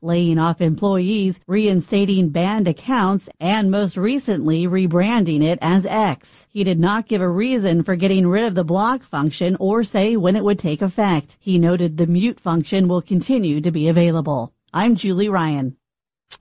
[0.00, 6.46] laying off employees, reinstating banned accounts, and most recently rebranding it as X.
[6.50, 10.16] He did not give a reason for getting rid of the block function or say
[10.16, 11.36] when it would take effect.
[11.40, 14.52] He noted the mute function will continue to be available.
[14.72, 15.76] I'm Julie Ryan.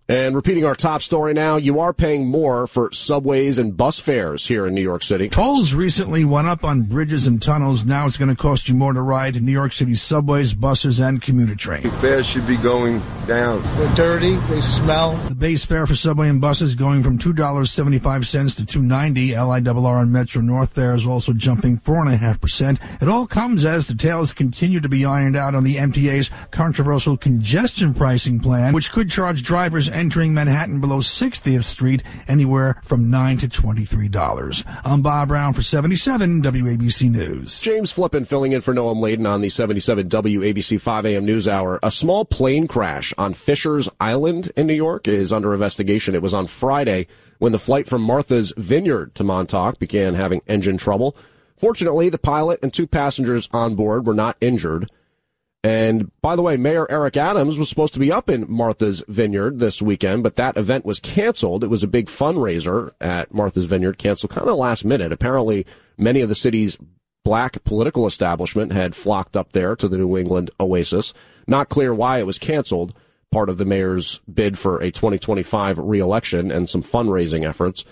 [0.08, 4.48] And repeating our top story now, you are paying more for subways and bus fares
[4.48, 5.30] here in New York City.
[5.30, 7.86] Tolls recently went up on bridges and tunnels.
[7.86, 11.00] Now it's going to cost you more to ride in New York City subways, buses,
[11.00, 12.02] and commuter trains.
[12.02, 13.62] Fares should be going down.
[13.78, 14.36] They're dirty.
[14.48, 15.16] They smell.
[15.28, 18.66] The base fare for subway and buses going from two dollars seventy five cents to
[18.66, 19.32] two ninety.
[19.32, 22.80] LIRR and Metro North there is also jumping four and a half percent.
[23.00, 27.16] It all comes as the details continue to be ironed out on the MTA's controversial
[27.16, 33.38] congestion pricing plan, which could charge drivers entering Manhattan below 60th Street anywhere from nine
[33.38, 34.66] to twenty three dollars.
[34.84, 37.62] I'm Bob Brown for seventy seven WABC News.
[37.62, 41.26] James Flippin filling in for Noam Laden on the 77 WABC 5 a.m.
[41.26, 41.80] news hour.
[41.84, 46.16] A small plane crash on Fisher's Island in New York is under investigation.
[46.16, 50.78] It was on Friday when the flight from Martha's Vineyard to Montauk began having engine
[50.78, 51.16] trouble.
[51.58, 54.90] Fortunately, the pilot and two passengers on board were not injured.
[55.64, 59.60] And by the way, Mayor Eric Adams was supposed to be up in Martha's Vineyard
[59.60, 61.64] this weekend, but that event was canceled.
[61.64, 65.12] It was a big fundraiser at Martha's Vineyard, canceled kind of last minute.
[65.12, 65.66] Apparently,
[65.98, 66.78] many of the city's
[67.26, 71.14] black political establishment had flocked up there to the New England Oasis.
[71.46, 72.94] Not clear why it was canceled,
[73.30, 77.84] part of the mayor's bid for a 2025 reelection and some fundraising efforts.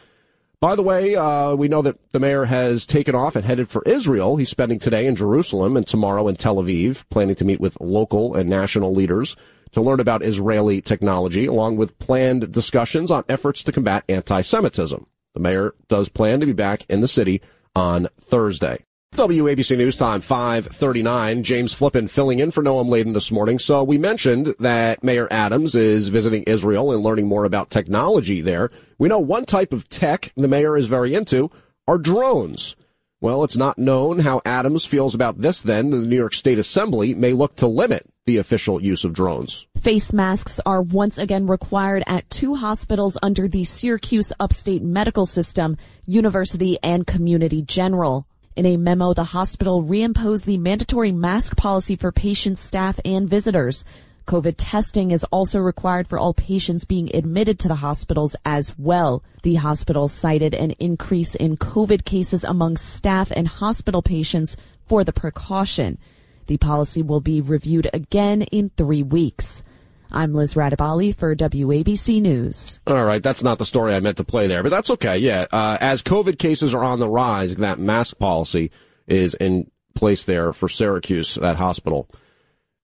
[0.60, 3.84] By the way, uh, we know that the mayor has taken off and headed for
[3.84, 4.38] Israel.
[4.38, 8.34] He's spending today in Jerusalem and tomorrow in Tel Aviv, planning to meet with local
[8.34, 9.36] and national leaders
[9.74, 15.06] to learn about Israeli technology, along with planned discussions on efforts to combat anti-Semitism.
[15.36, 17.44] The mayor does plan to be back in the city
[17.76, 18.87] on Thursday.
[19.16, 21.42] WABC News Time 539.
[21.42, 23.58] James Flippin filling in for Noam Laden this morning.
[23.58, 28.70] So we mentioned that Mayor Adams is visiting Israel and learning more about technology there.
[29.00, 31.50] We know one type of tech the mayor is very into
[31.88, 32.76] are drones.
[33.20, 35.90] Well, it's not known how Adams feels about this then.
[35.90, 39.66] The New York State Assembly may look to limit the official use of drones.
[39.82, 45.78] Face masks are once again required at two hospitals under the Syracuse Upstate Medical System,
[46.06, 48.27] University and Community General.
[48.58, 53.86] In a memo, the hospital reimposed the mandatory mask policy for patients, staff, and visitors.
[54.26, 59.24] COVID testing is also required for all patients being admitted to the hospitals as well.
[59.44, 65.14] The hospital cited an increase in COVID cases among staff and hospital patients for the
[65.14, 66.00] precaution.
[66.48, 69.64] The policy will be reviewed again in three weeks.
[70.12, 72.80] I'm Liz Radabali for WABC News.
[72.88, 75.18] All right, that's not the story I meant to play there, but that's okay.
[75.18, 78.72] Yeah, uh, as COVID cases are on the rise, that mask policy
[79.06, 82.10] is in place there for Syracuse, that hospital.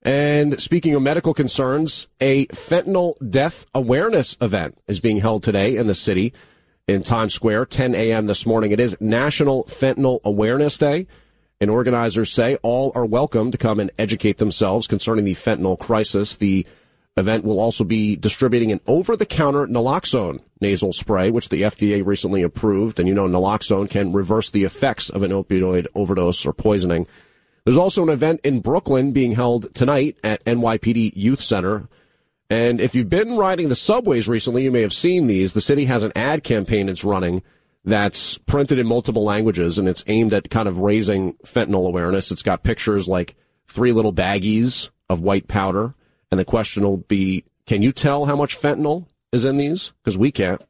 [0.01, 5.87] And speaking of medical concerns, a fentanyl death awareness event is being held today in
[5.87, 6.33] the city
[6.87, 8.25] in Times Square, 10 a.m.
[8.25, 8.71] this morning.
[8.71, 11.07] It is National Fentanyl Awareness Day.
[11.61, 16.35] And organizers say all are welcome to come and educate themselves concerning the fentanyl crisis.
[16.35, 16.67] The
[17.15, 22.99] event will also be distributing an over-the-counter naloxone nasal spray, which the FDA recently approved.
[22.99, 27.05] And you know, naloxone can reverse the effects of an opioid overdose or poisoning.
[27.65, 31.87] There's also an event in Brooklyn being held tonight at NYPD Youth Center.
[32.49, 35.53] And if you've been riding the subways recently, you may have seen these.
[35.53, 37.41] The city has an ad campaign it's running
[37.85, 42.31] that's printed in multiple languages and it's aimed at kind of raising fentanyl awareness.
[42.31, 43.35] It's got pictures like
[43.67, 45.93] three little baggies of white powder.
[46.33, 49.93] And the question will be, can you tell how much fentanyl is in these?
[50.03, 50.63] Because we can't.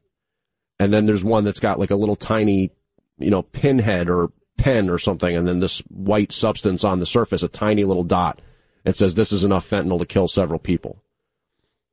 [0.78, 2.70] And then there's one that's got like a little tiny,
[3.16, 7.42] you know, pinhead or pen or something, and then this white substance on the surface,
[7.42, 8.42] a tiny little dot.
[8.84, 11.02] It says this is enough fentanyl to kill several people.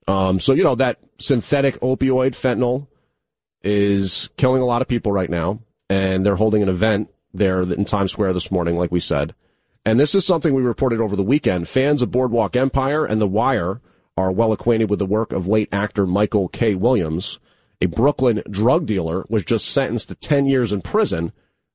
[0.06, 2.88] Um, so you know that synthetic opioid fentanyl
[3.64, 7.86] is killing a lot of people right now, and they're holding an event there in
[7.86, 9.34] Times Square this morning, like we said.
[9.84, 11.68] And this is something we reported over the weekend.
[11.68, 13.82] Fans of Boardwalk Empire and The Wire
[14.16, 16.76] are well acquainted with the work of late actor Michael K.
[16.76, 17.40] Williams.
[17.82, 21.32] A Brooklyn drug dealer was just sentenced to 10 years in prison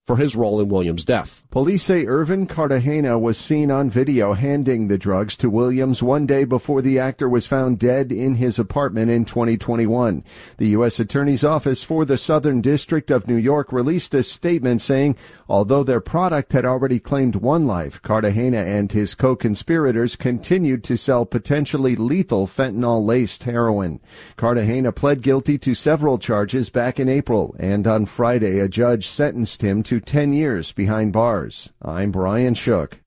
[0.07, 1.42] for his role in Williams' death.
[1.51, 6.45] Police say Irvin Cartagena was seen on video handing the drugs to Williams one day
[6.45, 10.23] before the actor was found dead in his apartment in 2021.
[10.59, 11.00] The U.S.
[11.00, 15.17] Attorney's Office for the Southern District of New York released a statement saying,
[15.48, 21.25] although their product had already claimed one life, Cartagena and his co-conspirators continued to sell
[21.25, 23.98] potentially lethal fentanyl-laced heroin.
[24.37, 29.63] Cartagena pled guilty to several charges back in April, and on Friday a judge sentenced
[29.63, 31.71] him to 10 years behind bars.
[31.81, 32.99] I'm Brian Shook.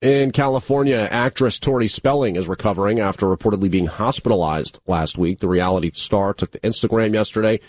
[0.00, 5.40] In California, actress Tori Spelling is recovering after reportedly being hospitalized last week.
[5.40, 7.60] The reality star took to Instagram yesterday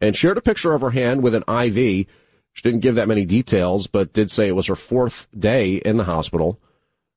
[0.00, 2.06] and shared a picture of her hand with an IV.
[2.52, 5.96] She didn't give that many details, but did say it was her fourth day in
[5.96, 6.58] the hospital.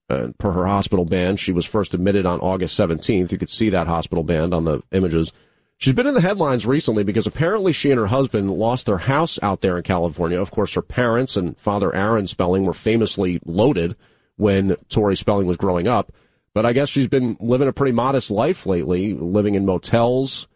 [0.10, 3.32] Uh, per her hospital band, she was first admitted on August 17th.
[3.32, 5.32] You could see that hospital band on the images.
[5.80, 9.40] She's been in the headlines recently because apparently she and her husband lost their house
[9.42, 10.40] out there in California.
[10.40, 13.96] Of course, her parents and father Aaron Spelling were famously loaded
[14.36, 16.12] when Tori Spelling was growing up.
[16.54, 20.50] But I guess she's been living a pretty modest life lately, living in motels.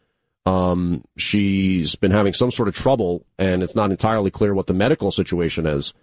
[0.46, 4.74] Um, she's been having some sort of trouble, and it's not entirely clear what the
[4.74, 5.94] medical situation is.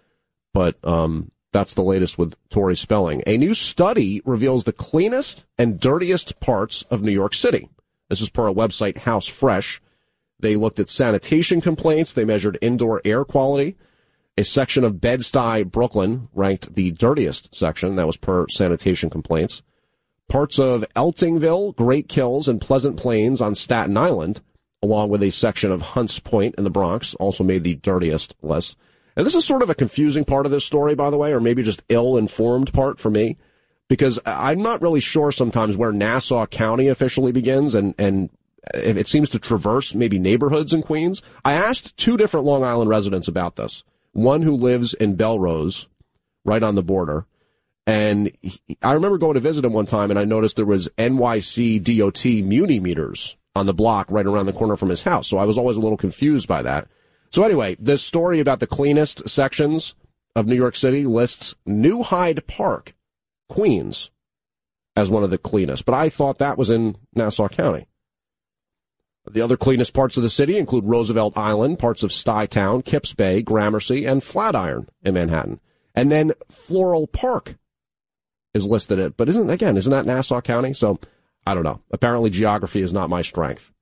[0.51, 3.21] But um, that's the latest with Tori Spelling.
[3.27, 7.69] A new study reveals the cleanest and dirtiest parts of New York City.
[8.11, 9.81] This is per a website, House Fresh.
[10.37, 12.11] They looked at sanitation complaints.
[12.11, 13.77] They measured indoor air quality.
[14.37, 17.95] A section of Bed-Stuy, Brooklyn, ranked the dirtiest section.
[17.95, 19.61] That was per sanitation complaints.
[20.27, 24.41] Parts of Eltingville, Great Kills, and Pleasant Plains on Staten Island,
[24.83, 28.75] along with a section of Hunts Point in the Bronx, also made the dirtiest list.
[29.15, 31.39] And this is sort of a confusing part of this story, by the way, or
[31.39, 33.37] maybe just ill-informed part for me
[33.91, 38.29] because I'm not really sure sometimes where Nassau County officially begins and, and
[38.73, 41.21] it seems to traverse maybe neighborhoods in Queens.
[41.43, 43.83] I asked two different Long Island residents about this.
[44.13, 45.87] One who lives in Bellerose,
[46.45, 47.25] right on the border.
[47.85, 50.87] And he, I remember going to visit him one time and I noticed there was
[50.97, 55.27] NYC DOT Muni meters on the block right around the corner from his house.
[55.27, 56.87] So I was always a little confused by that.
[57.31, 59.95] So anyway, this story about the cleanest sections
[60.33, 62.93] of New York City lists New Hyde Park
[63.51, 64.11] Queens
[64.95, 67.85] as one of the cleanest, but I thought that was in Nassau County.
[69.29, 73.41] The other cleanest parts of the city include Roosevelt Island, parts of Stuytown, Kips Bay,
[73.41, 75.59] Gramercy, and Flatiron in Manhattan.
[75.93, 77.55] And then Floral Park
[78.53, 80.73] is listed it, but isn't again, isn't that Nassau County?
[80.73, 80.99] So
[81.45, 81.81] I don't know.
[81.91, 83.73] Apparently geography is not my strength.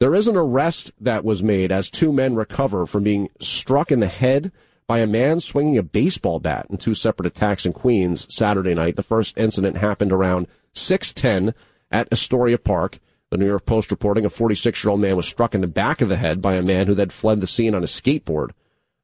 [0.00, 4.00] There is an arrest that was made as two men recover from being struck in
[4.00, 4.50] the head
[4.86, 8.96] by a man swinging a baseball bat in two separate attacks in Queens Saturday night.
[8.96, 11.54] The first incident happened around 610
[11.90, 12.98] at Astoria Park.
[13.30, 16.00] The New York Post reporting a 46 year old man was struck in the back
[16.00, 18.50] of the head by a man who then fled the scene on a skateboard.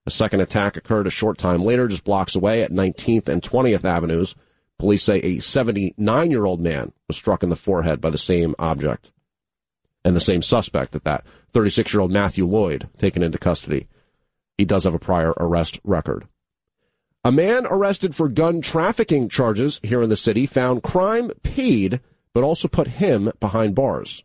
[0.07, 3.85] A second attack occurred a short time later, just blocks away at 19th and 20th
[3.85, 4.35] Avenues.
[4.79, 8.55] Police say a 79 year old man was struck in the forehead by the same
[8.59, 9.13] object.
[10.05, 11.25] And the same suspect at that.
[11.53, 13.89] 36 year old Matthew Lloyd taken into custody.
[14.59, 16.27] He does have a prior arrest record.
[17.25, 22.01] A man arrested for gun trafficking charges here in the city found crime paid,
[22.35, 24.25] but also put him behind bars.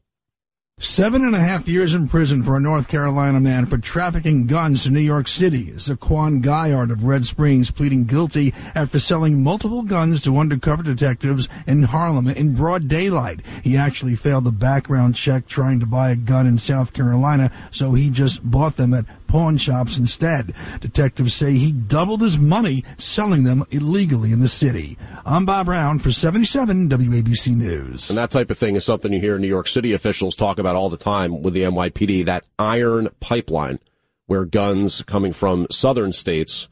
[0.80, 4.84] Seven and a half years in prison for a North Carolina man for trafficking guns
[4.84, 5.72] to New York City.
[5.74, 11.84] Zaquan Guyard of Red Springs pleading guilty after selling multiple guns to undercover detectives in
[11.84, 13.46] Harlem in broad daylight.
[13.64, 17.94] He actually failed the background check trying to buy a gun in South Carolina, so
[17.94, 20.54] he just bought them at pawn shops instead.
[20.80, 24.96] Detectives say he doubled his money selling them illegally in the city.
[25.26, 28.12] I'm Bob Brown for 77 WABC News.
[28.12, 30.76] And that type of thing is something you hear New York City officials talk about
[30.76, 33.80] all the time with the NYPD, that iron pipeline
[34.28, 36.68] where guns coming from southern states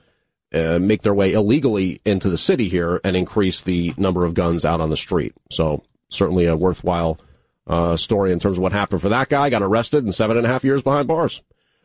[0.54, 4.66] uh, make their way illegally into the city here and increase the number of guns
[4.66, 5.34] out on the street.
[5.50, 7.18] So certainly a worthwhile
[7.66, 9.50] uh, story in terms of what happened for that guy.
[9.50, 11.42] Got arrested and seven and a half years behind bars.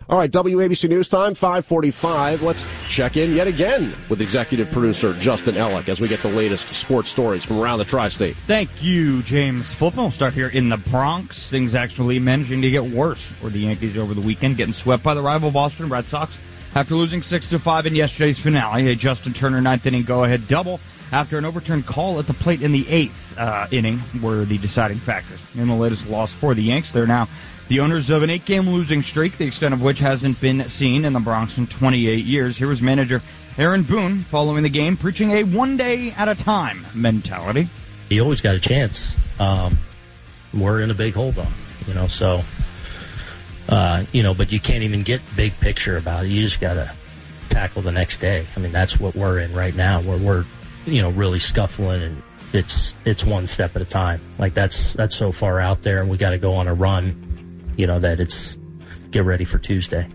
[0.09, 2.41] All right, WABC News Time, 545.
[2.41, 6.73] Let's check in yet again with executive producer Justin Ellick as we get the latest
[6.73, 8.37] sports stories from around the tri-state.
[8.37, 10.03] Thank you, James Flippin.
[10.03, 11.51] We'll start here in the Bronx.
[11.51, 15.13] Things actually managing to get worse for the Yankees over the weekend, getting swept by
[15.13, 16.39] the rival Boston Red Sox
[16.77, 18.89] after losing 6 to 5 in yesterday's finale.
[18.89, 20.79] A Justin Turner ninth inning go-ahead double
[21.11, 24.99] after an overturned call at the plate in the eighth uh, inning were the deciding
[24.99, 25.41] factors.
[25.57, 27.29] In the latest loss for the Yanks, they're now
[27.69, 31.05] the owners of an eight game losing streak, the extent of which hasn't been seen
[31.05, 32.57] in the Bronx in 28 years.
[32.57, 33.23] Here was manager
[33.59, 37.69] Aaron Boone following the game, preaching a one day at a time mentality.
[38.09, 39.17] You always got a chance.
[39.41, 39.79] Um,
[40.55, 41.47] we're in a big hole, though,
[41.89, 42.43] you know, so,
[43.69, 46.29] uh, you know, but you can't even get big picture about it.
[46.29, 46.93] You just got to
[47.49, 48.47] tackle the next day.
[48.57, 50.45] I mean, that's what we're in right now, where we're,
[50.87, 54.21] you know, really scuffling and it's it's one step at a time.
[54.39, 57.26] Like that's that's so far out there, and we got to go on a run.
[57.77, 58.57] You know that it's
[59.11, 60.09] get ready for Tuesday.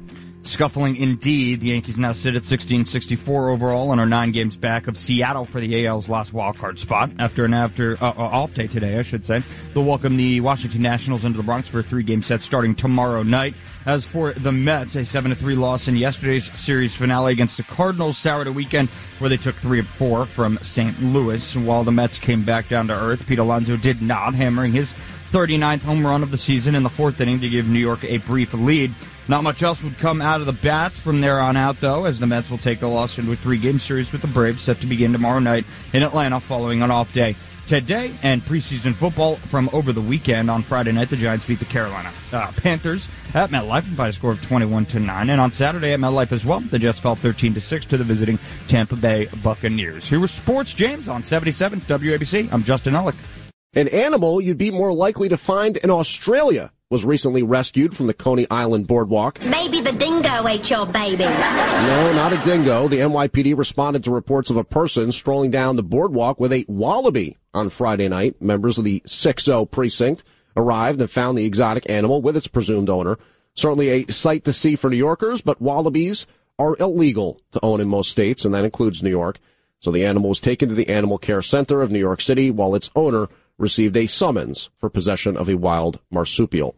[0.44, 1.62] Scuffling indeed.
[1.62, 5.62] The Yankees now sit at 16-64 overall and are nine games back of Seattle for
[5.62, 7.12] the AL's last wildcard spot.
[7.20, 9.44] After an after uh, uh, off day today, I should say,
[9.74, 13.54] they'll welcome the Washington Nationals into the Bronx for a three-game set starting tomorrow night.
[13.86, 18.48] As for the Mets, a seven-to-three loss in yesterday's series finale against the Cardinals soured
[18.48, 18.90] a weekend
[19.20, 21.00] where they took three of four from St.
[21.04, 21.56] Louis.
[21.56, 24.92] While the Mets came back down to earth, Pete Alonso did not, hammering his
[25.32, 28.18] 39th home run of the season in the fourth inning to give New York a
[28.18, 28.92] brief lead.
[29.30, 32.20] Not much else would come out of the bats from there on out, though, as
[32.20, 34.88] the Mets will take the loss into a three-game series with the Braves set to
[34.88, 35.64] begin tomorrow night
[35.94, 37.36] in Atlanta following an off day.
[37.66, 41.66] Today and preseason football from over the weekend on Friday night, the Giants beat the
[41.66, 45.30] Carolina uh, Panthers at MetLife by a score of 21 to 9.
[45.30, 48.04] And on Saturday at MetLife as well, the Jets fell 13 to 6 to the
[48.04, 50.08] visiting Tampa Bay Buccaneers.
[50.08, 52.52] Here was Sports James on 77 WABC.
[52.52, 53.41] I'm Justin Ellick.
[53.74, 58.14] An animal you'd be more likely to find in Australia was recently rescued from the
[58.14, 59.42] Coney Island boardwalk.
[59.42, 61.24] Maybe the dingo ate your baby.
[61.24, 62.90] No, not a dingo.
[62.90, 67.38] The NYPD responded to reports of a person strolling down the boardwalk with a wallaby
[67.54, 68.42] on Friday night.
[68.42, 70.26] Members of the 6-0 precinct
[70.58, 73.18] arrived and found the exotic animal with its presumed owner.
[73.54, 76.28] Certainly a sight to see for New Yorkers, but wallabies
[76.60, 79.40] are illegal to own in most states, and that includes New York.
[79.80, 82.76] So the animal was taken to the Animal Care Center of New York City while
[82.76, 83.30] its owner
[83.62, 86.76] received a summons for possession of a wild marsupial.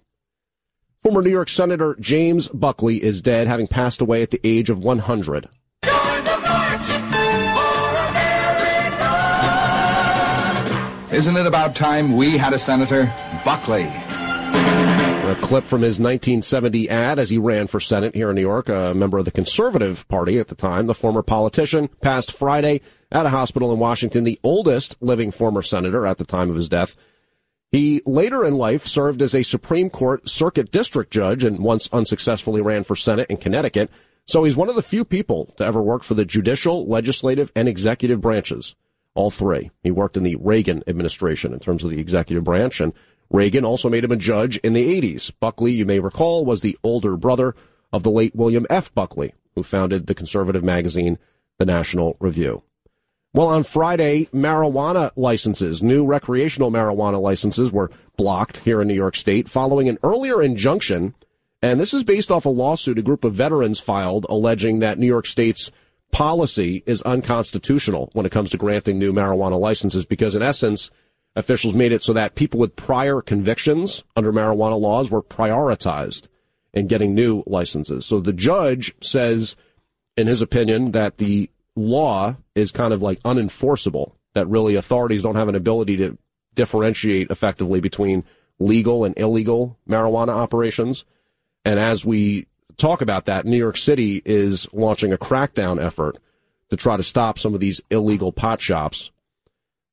[1.01, 4.79] Former New York Senator James Buckley is dead, having passed away at the age of
[4.79, 5.49] 100.
[11.13, 13.13] Isn't it about time we had a senator?
[13.45, 13.83] Buckley.
[15.23, 18.67] A clip from his 1970 ad as he ran for Senate here in New York,
[18.67, 20.85] a member of the Conservative Party at the time.
[20.85, 26.05] The former politician passed Friday at a hospital in Washington, the oldest living former senator
[26.05, 26.97] at the time of his death.
[27.71, 32.61] He later in life served as a Supreme Court Circuit District Judge and once unsuccessfully
[32.61, 33.89] ran for Senate in Connecticut.
[34.25, 37.69] So he's one of the few people to ever work for the judicial, legislative, and
[37.69, 38.75] executive branches.
[39.15, 39.71] All three.
[39.83, 42.93] He worked in the Reagan administration in terms of the executive branch, and
[43.29, 45.31] Reagan also made him a judge in the 80s.
[45.39, 47.55] Buckley, you may recall, was the older brother
[47.91, 48.93] of the late William F.
[48.93, 51.17] Buckley, who founded the conservative magazine,
[51.57, 52.63] The National Review.
[53.35, 59.15] Well, on Friday, marijuana licenses, new recreational marijuana licenses were blocked here in New York
[59.15, 61.15] State following an earlier injunction.
[61.59, 65.07] And this is based off a lawsuit a group of veterans filed alleging that New
[65.07, 65.71] York State's
[66.13, 70.91] policy is unconstitutional when it comes to granting new marijuana licenses because in essence,
[71.35, 76.27] officials made it so that people with prior convictions under marijuana laws were prioritized
[76.71, 78.05] in getting new licenses.
[78.05, 79.55] So the judge says,
[80.15, 85.35] in his opinion, that the law is kind of like unenforceable, that really authorities don't
[85.35, 86.17] have an ability to
[86.53, 88.23] differentiate effectively between
[88.59, 91.05] legal and illegal marijuana operations.
[91.65, 92.45] And as we
[92.77, 96.17] talk about that, New York City is launching a crackdown effort
[96.69, 99.11] to try to stop some of these illegal pot shops.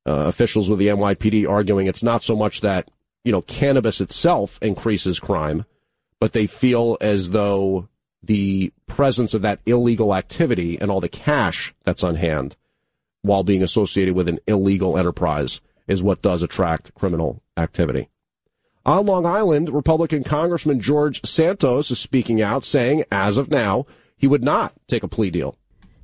[0.03, 2.89] Uh, officials with the NYPD arguing it's not so much that,
[3.23, 5.63] you know, cannabis itself increases crime,
[6.19, 7.87] but they feel as though
[8.23, 12.55] the presence of that illegal activity and all the cash that's on hand
[13.21, 18.09] while being associated with an illegal enterprise is what does attract criminal activity.
[18.83, 23.85] On Long Island, Republican Congressman George Santos is speaking out saying, as of now,
[24.17, 25.55] he would not take a plea deal.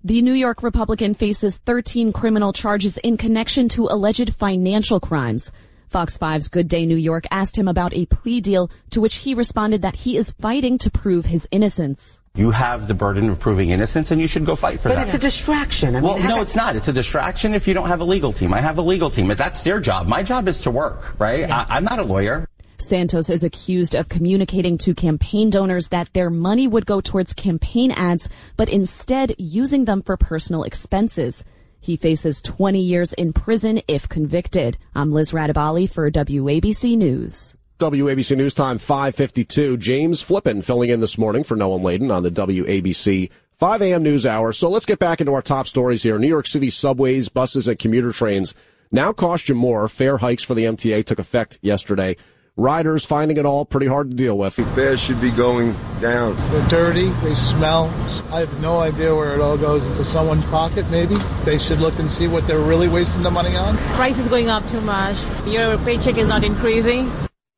[0.04, 5.52] The New York Republican faces 13 criminal charges in connection to alleged financial crimes.
[5.90, 9.34] Fox 5's Good Day New York asked him about a plea deal to which he
[9.34, 12.22] responded that he is fighting to prove his innocence.
[12.36, 15.06] You have the burden of proving innocence and you should go fight for but that.
[15.06, 15.96] But it's a distraction.
[15.96, 16.76] I well, mean, no, it's not.
[16.76, 18.54] It's a distraction if you don't have a legal team.
[18.54, 19.28] I have a legal team.
[19.30, 20.08] That's their job.
[20.08, 21.40] My job is to work, right?
[21.40, 21.66] Yeah.
[21.68, 22.48] I, I'm not a lawyer.
[22.80, 27.92] Santos is accused of communicating to campaign donors that their money would go towards campaign
[27.92, 31.44] ads, but instead using them for personal expenses.
[31.80, 34.78] He faces 20 years in prison if convicted.
[34.94, 37.56] I'm Liz Radabali for WABC News.
[37.80, 39.78] WABC News Time 552.
[39.78, 44.04] James Flippin filling in this morning for Noam Laden on the WABC 5 a.m.
[44.04, 44.54] news hour.
[44.54, 46.20] So let's get back into our top stories here.
[46.20, 48.54] New York City subways, buses, and commuter trains
[48.92, 49.88] now cost you more.
[49.88, 52.16] Fare hikes for the MTA took effect yesterday.
[52.60, 54.56] Riders finding it all pretty hard to deal with.
[54.56, 56.36] Fares should be going down.
[56.52, 57.12] They're dirty.
[57.22, 57.86] They smell.
[58.32, 60.90] I have no idea where it all goes into someone's pocket.
[60.90, 63.78] Maybe they should look and see what they're really wasting the money on.
[63.96, 65.18] Price is going up too much.
[65.46, 67.12] Your paycheck is not increasing.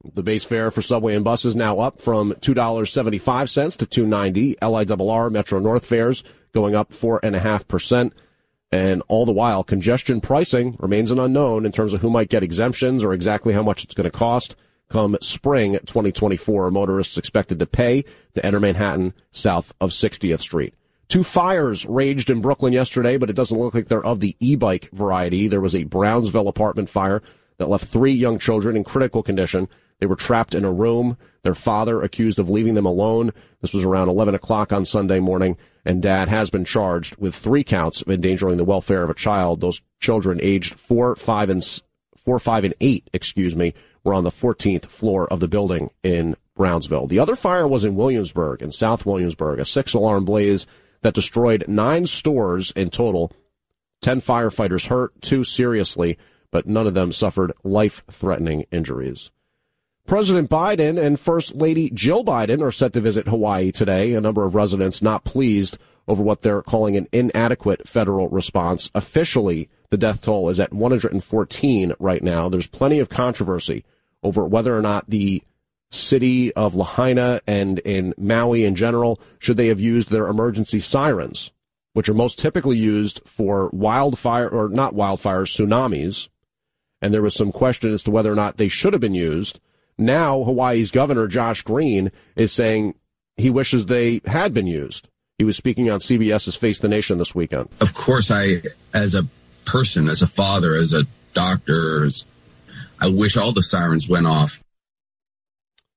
[0.03, 4.57] The base fare for subway and buses now up from $2.75 to $2.90.
[4.61, 6.23] LIRR Metro North fares
[6.53, 8.11] going up 4.5%.
[8.73, 12.43] And all the while, congestion pricing remains an unknown in terms of who might get
[12.43, 14.57] exemptions or exactly how much it's going to cost.
[14.89, 20.73] Come spring 2024, motorists expected to pay to enter Manhattan south of 60th Street.
[21.07, 24.89] Two fires raged in Brooklyn yesterday, but it doesn't look like they're of the e-bike
[24.91, 25.47] variety.
[25.47, 27.21] There was a Brownsville apartment fire
[27.57, 29.67] that left three young children in critical condition.
[29.99, 31.17] They were trapped in a room.
[31.43, 33.31] Their father accused of leaving them alone.
[33.61, 37.63] This was around 11 o'clock on Sunday morning, and dad has been charged with three
[37.63, 39.61] counts of endangering the welfare of a child.
[39.61, 41.63] Those children aged four, five, and
[42.17, 43.73] four, five, and eight, excuse me,
[44.03, 47.07] were on the 14th floor of the building in Brownsville.
[47.07, 50.67] The other fire was in Williamsburg, in South Williamsburg, a six alarm blaze
[51.01, 53.31] that destroyed nine stores in total.
[54.01, 56.17] Ten firefighters hurt, two seriously,
[56.51, 59.31] but none of them suffered life threatening injuries.
[60.05, 64.13] President Biden and First Lady Jill Biden are set to visit Hawaii today.
[64.13, 65.77] A number of residents not pleased
[66.07, 68.89] over what they're calling an inadequate federal response.
[68.95, 72.49] Officially, the death toll is at 114 right now.
[72.49, 73.85] There's plenty of controversy
[74.23, 75.43] over whether or not the
[75.91, 81.51] city of Lahaina and in Maui in general should they have used their emergency sirens,
[81.93, 86.27] which are most typically used for wildfire or not wildfires, tsunamis.
[87.01, 89.59] And there was some question as to whether or not they should have been used.
[89.97, 92.95] Now, Hawaii's governor, Josh Green, is saying
[93.37, 95.07] he wishes they had been used.
[95.37, 97.69] He was speaking on CBS's Face the Nation this weekend.
[97.79, 98.61] Of course, I,
[98.93, 99.25] as a
[99.69, 102.25] person, as a father, as a doctor, as,
[102.99, 104.63] I wish all the sirens went off.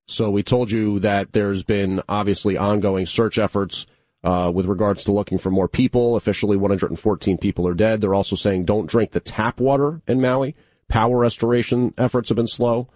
[0.06, 3.86] So we told you that there's been obviously ongoing search efforts
[4.22, 6.16] uh, with regards to looking for more people.
[6.16, 8.00] Officially, 114 people are dead.
[8.00, 10.54] They're also saying don't drink the tap water in Maui.
[10.88, 12.88] Power restoration efforts have been slow.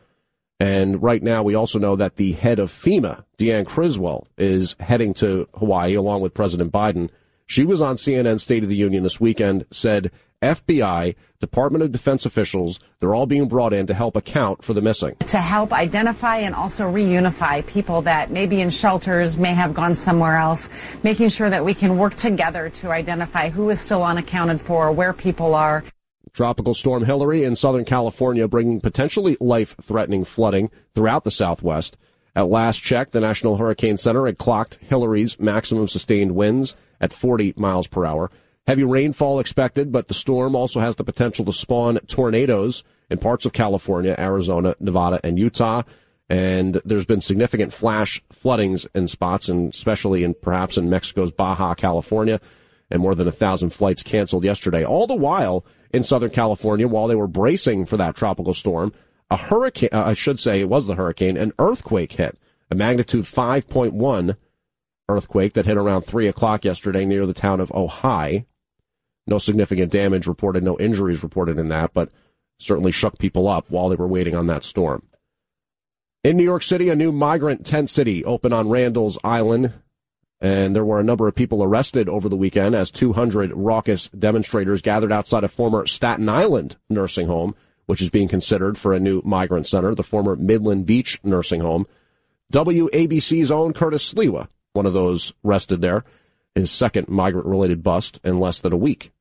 [0.61, 5.14] And right now, we also know that the head of FEMA, Deanne Criswell, is heading
[5.14, 7.09] to Hawaii along with President Biden.
[7.47, 10.11] She was on CNN State of the Union this weekend, said
[10.47, 14.80] FBI, Department of Defense officials, they're all being brought in to help account for the
[14.80, 15.16] missing.
[15.26, 19.94] To help identify and also reunify people that may be in shelters, may have gone
[19.94, 20.70] somewhere else,
[21.03, 25.12] making sure that we can work together to identify who is still unaccounted for, where
[25.12, 25.84] people are.
[26.32, 31.97] Tropical storm Hilary in Southern California bringing potentially life-threatening flooding throughout the Southwest.
[32.34, 37.55] At last check, the National Hurricane Center had clocked Hilary's maximum sustained winds at 40
[37.57, 38.30] miles per hour.
[38.67, 43.45] Heavy rainfall expected, but the storm also has the potential to spawn tornadoes in parts
[43.45, 45.83] of California, Arizona, Nevada, and Utah.
[46.29, 51.75] And there's been significant flash floodings in spots, and especially in perhaps in Mexico's Baja
[51.75, 52.41] California,
[52.91, 54.85] and more than a thousand flights canceled yesterday.
[54.85, 58.93] All the while, in Southern California while they were bracing for that tropical storm.
[59.31, 62.39] A hurricane, uh, I should say it was the hurricane, an earthquake hit,
[62.71, 64.37] a magnitude 5.1
[65.09, 68.45] earthquake that hit around 3 o'clock yesterday near the town of Ojai.
[69.27, 72.11] No significant damage reported, no injuries reported in that, but
[72.59, 75.03] certainly shook people up while they were waiting on that storm.
[76.22, 79.72] In New York City, a new migrant tent city opened on Randall's Island
[80.41, 84.83] and there were a number of people arrested over the weekend as 200 raucous demonstrators
[84.83, 87.55] gathered outside a former Staten Island nursing home,
[87.87, 91.87] which is being considered for a new migrant center, the former Midland Beach nursing home.
[92.53, 96.05] WABC's own Curtis Sliwa, one of those arrested there,
[96.55, 99.12] his second migrant related bust in less than a week.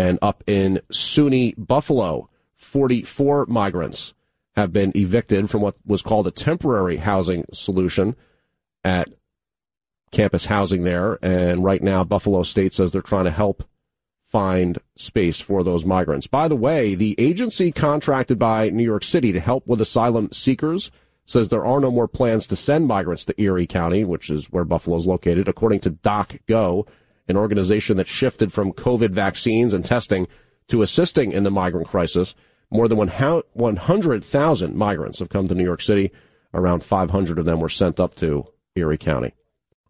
[0.00, 4.14] And up in SUNY Buffalo, 44 migrants
[4.56, 8.16] have been evicted from what was called a temporary housing solution
[8.82, 9.10] at
[10.10, 11.18] campus housing there.
[11.20, 13.62] And right now, Buffalo State says they're trying to help
[14.26, 16.26] find space for those migrants.
[16.26, 20.90] By the way, the agency contracted by New York City to help with asylum seekers
[21.26, 24.64] says there are no more plans to send migrants to Erie County, which is where
[24.64, 26.86] Buffalo is located, according to DocGo,
[27.28, 30.26] an organization that shifted from COVID vaccines and testing
[30.68, 32.34] to assisting in the migrant crisis.
[32.70, 36.12] More than 100,000 migrants have come to New York City.
[36.54, 38.46] Around 500 of them were sent up to
[38.76, 39.34] Erie County.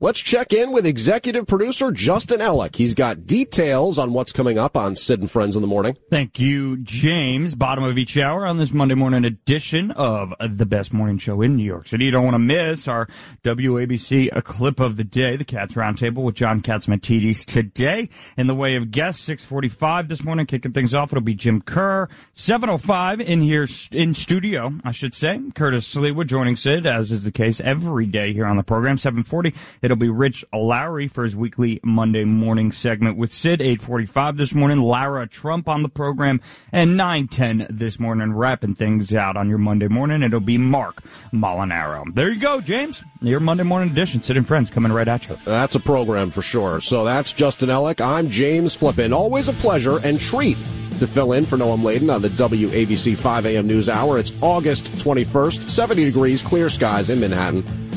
[0.03, 2.74] Let's check in with executive producer Justin Ellick.
[2.74, 5.94] He's got details on what's coming up on Sid and Friends in the Morning.
[6.09, 7.55] Thank you, James.
[7.55, 11.55] Bottom of each hour on this Monday morning edition of the best morning show in
[11.55, 12.07] New York City.
[12.07, 13.09] You don't want to miss our
[13.44, 18.09] WABC a clip of the day, the Cats Roundtable with John Catsimatidis today.
[18.38, 21.12] In the way of guests, 645 this morning, kicking things off.
[21.12, 22.09] It'll be Jim Kerr.
[22.32, 25.38] 705 in here, in studio, I should say.
[25.55, 28.96] Curtis Sliwa joining Sid, as is the case every day here on the program.
[28.96, 29.53] 740.
[29.82, 34.55] It It'll be Rich Lowry for his weekly Monday morning segment with Sid, 845 this
[34.55, 39.59] morning, Lara Trump on the program, and 910 this morning, wrapping things out on your
[39.59, 40.22] Monday morning.
[40.22, 42.05] It'll be Marc Molinaro.
[42.14, 43.03] There you go, James.
[43.20, 44.22] Your Monday morning edition.
[44.22, 45.36] Sid and Friends coming right at you.
[45.45, 46.80] That's a program for sure.
[46.80, 48.01] So that's Justin Ellick.
[48.01, 49.12] I'm James Flippin.
[49.12, 50.57] Always a pleasure and treat
[51.01, 53.66] to fill in for Noam Laden on the WABC 5 a.m.
[53.66, 54.20] news hour.
[54.20, 57.89] It's August 21st, 70 degrees, clear skies in Manhattan.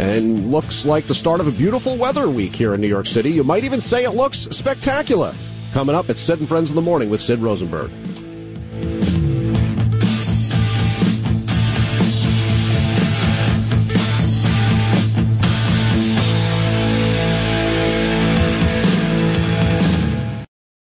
[0.00, 3.30] And looks like the start of a beautiful weather week here in New York City.
[3.30, 5.34] You might even say it looks spectacular.
[5.74, 7.90] Coming up at Sid and Friends in the Morning with Sid Rosenberg.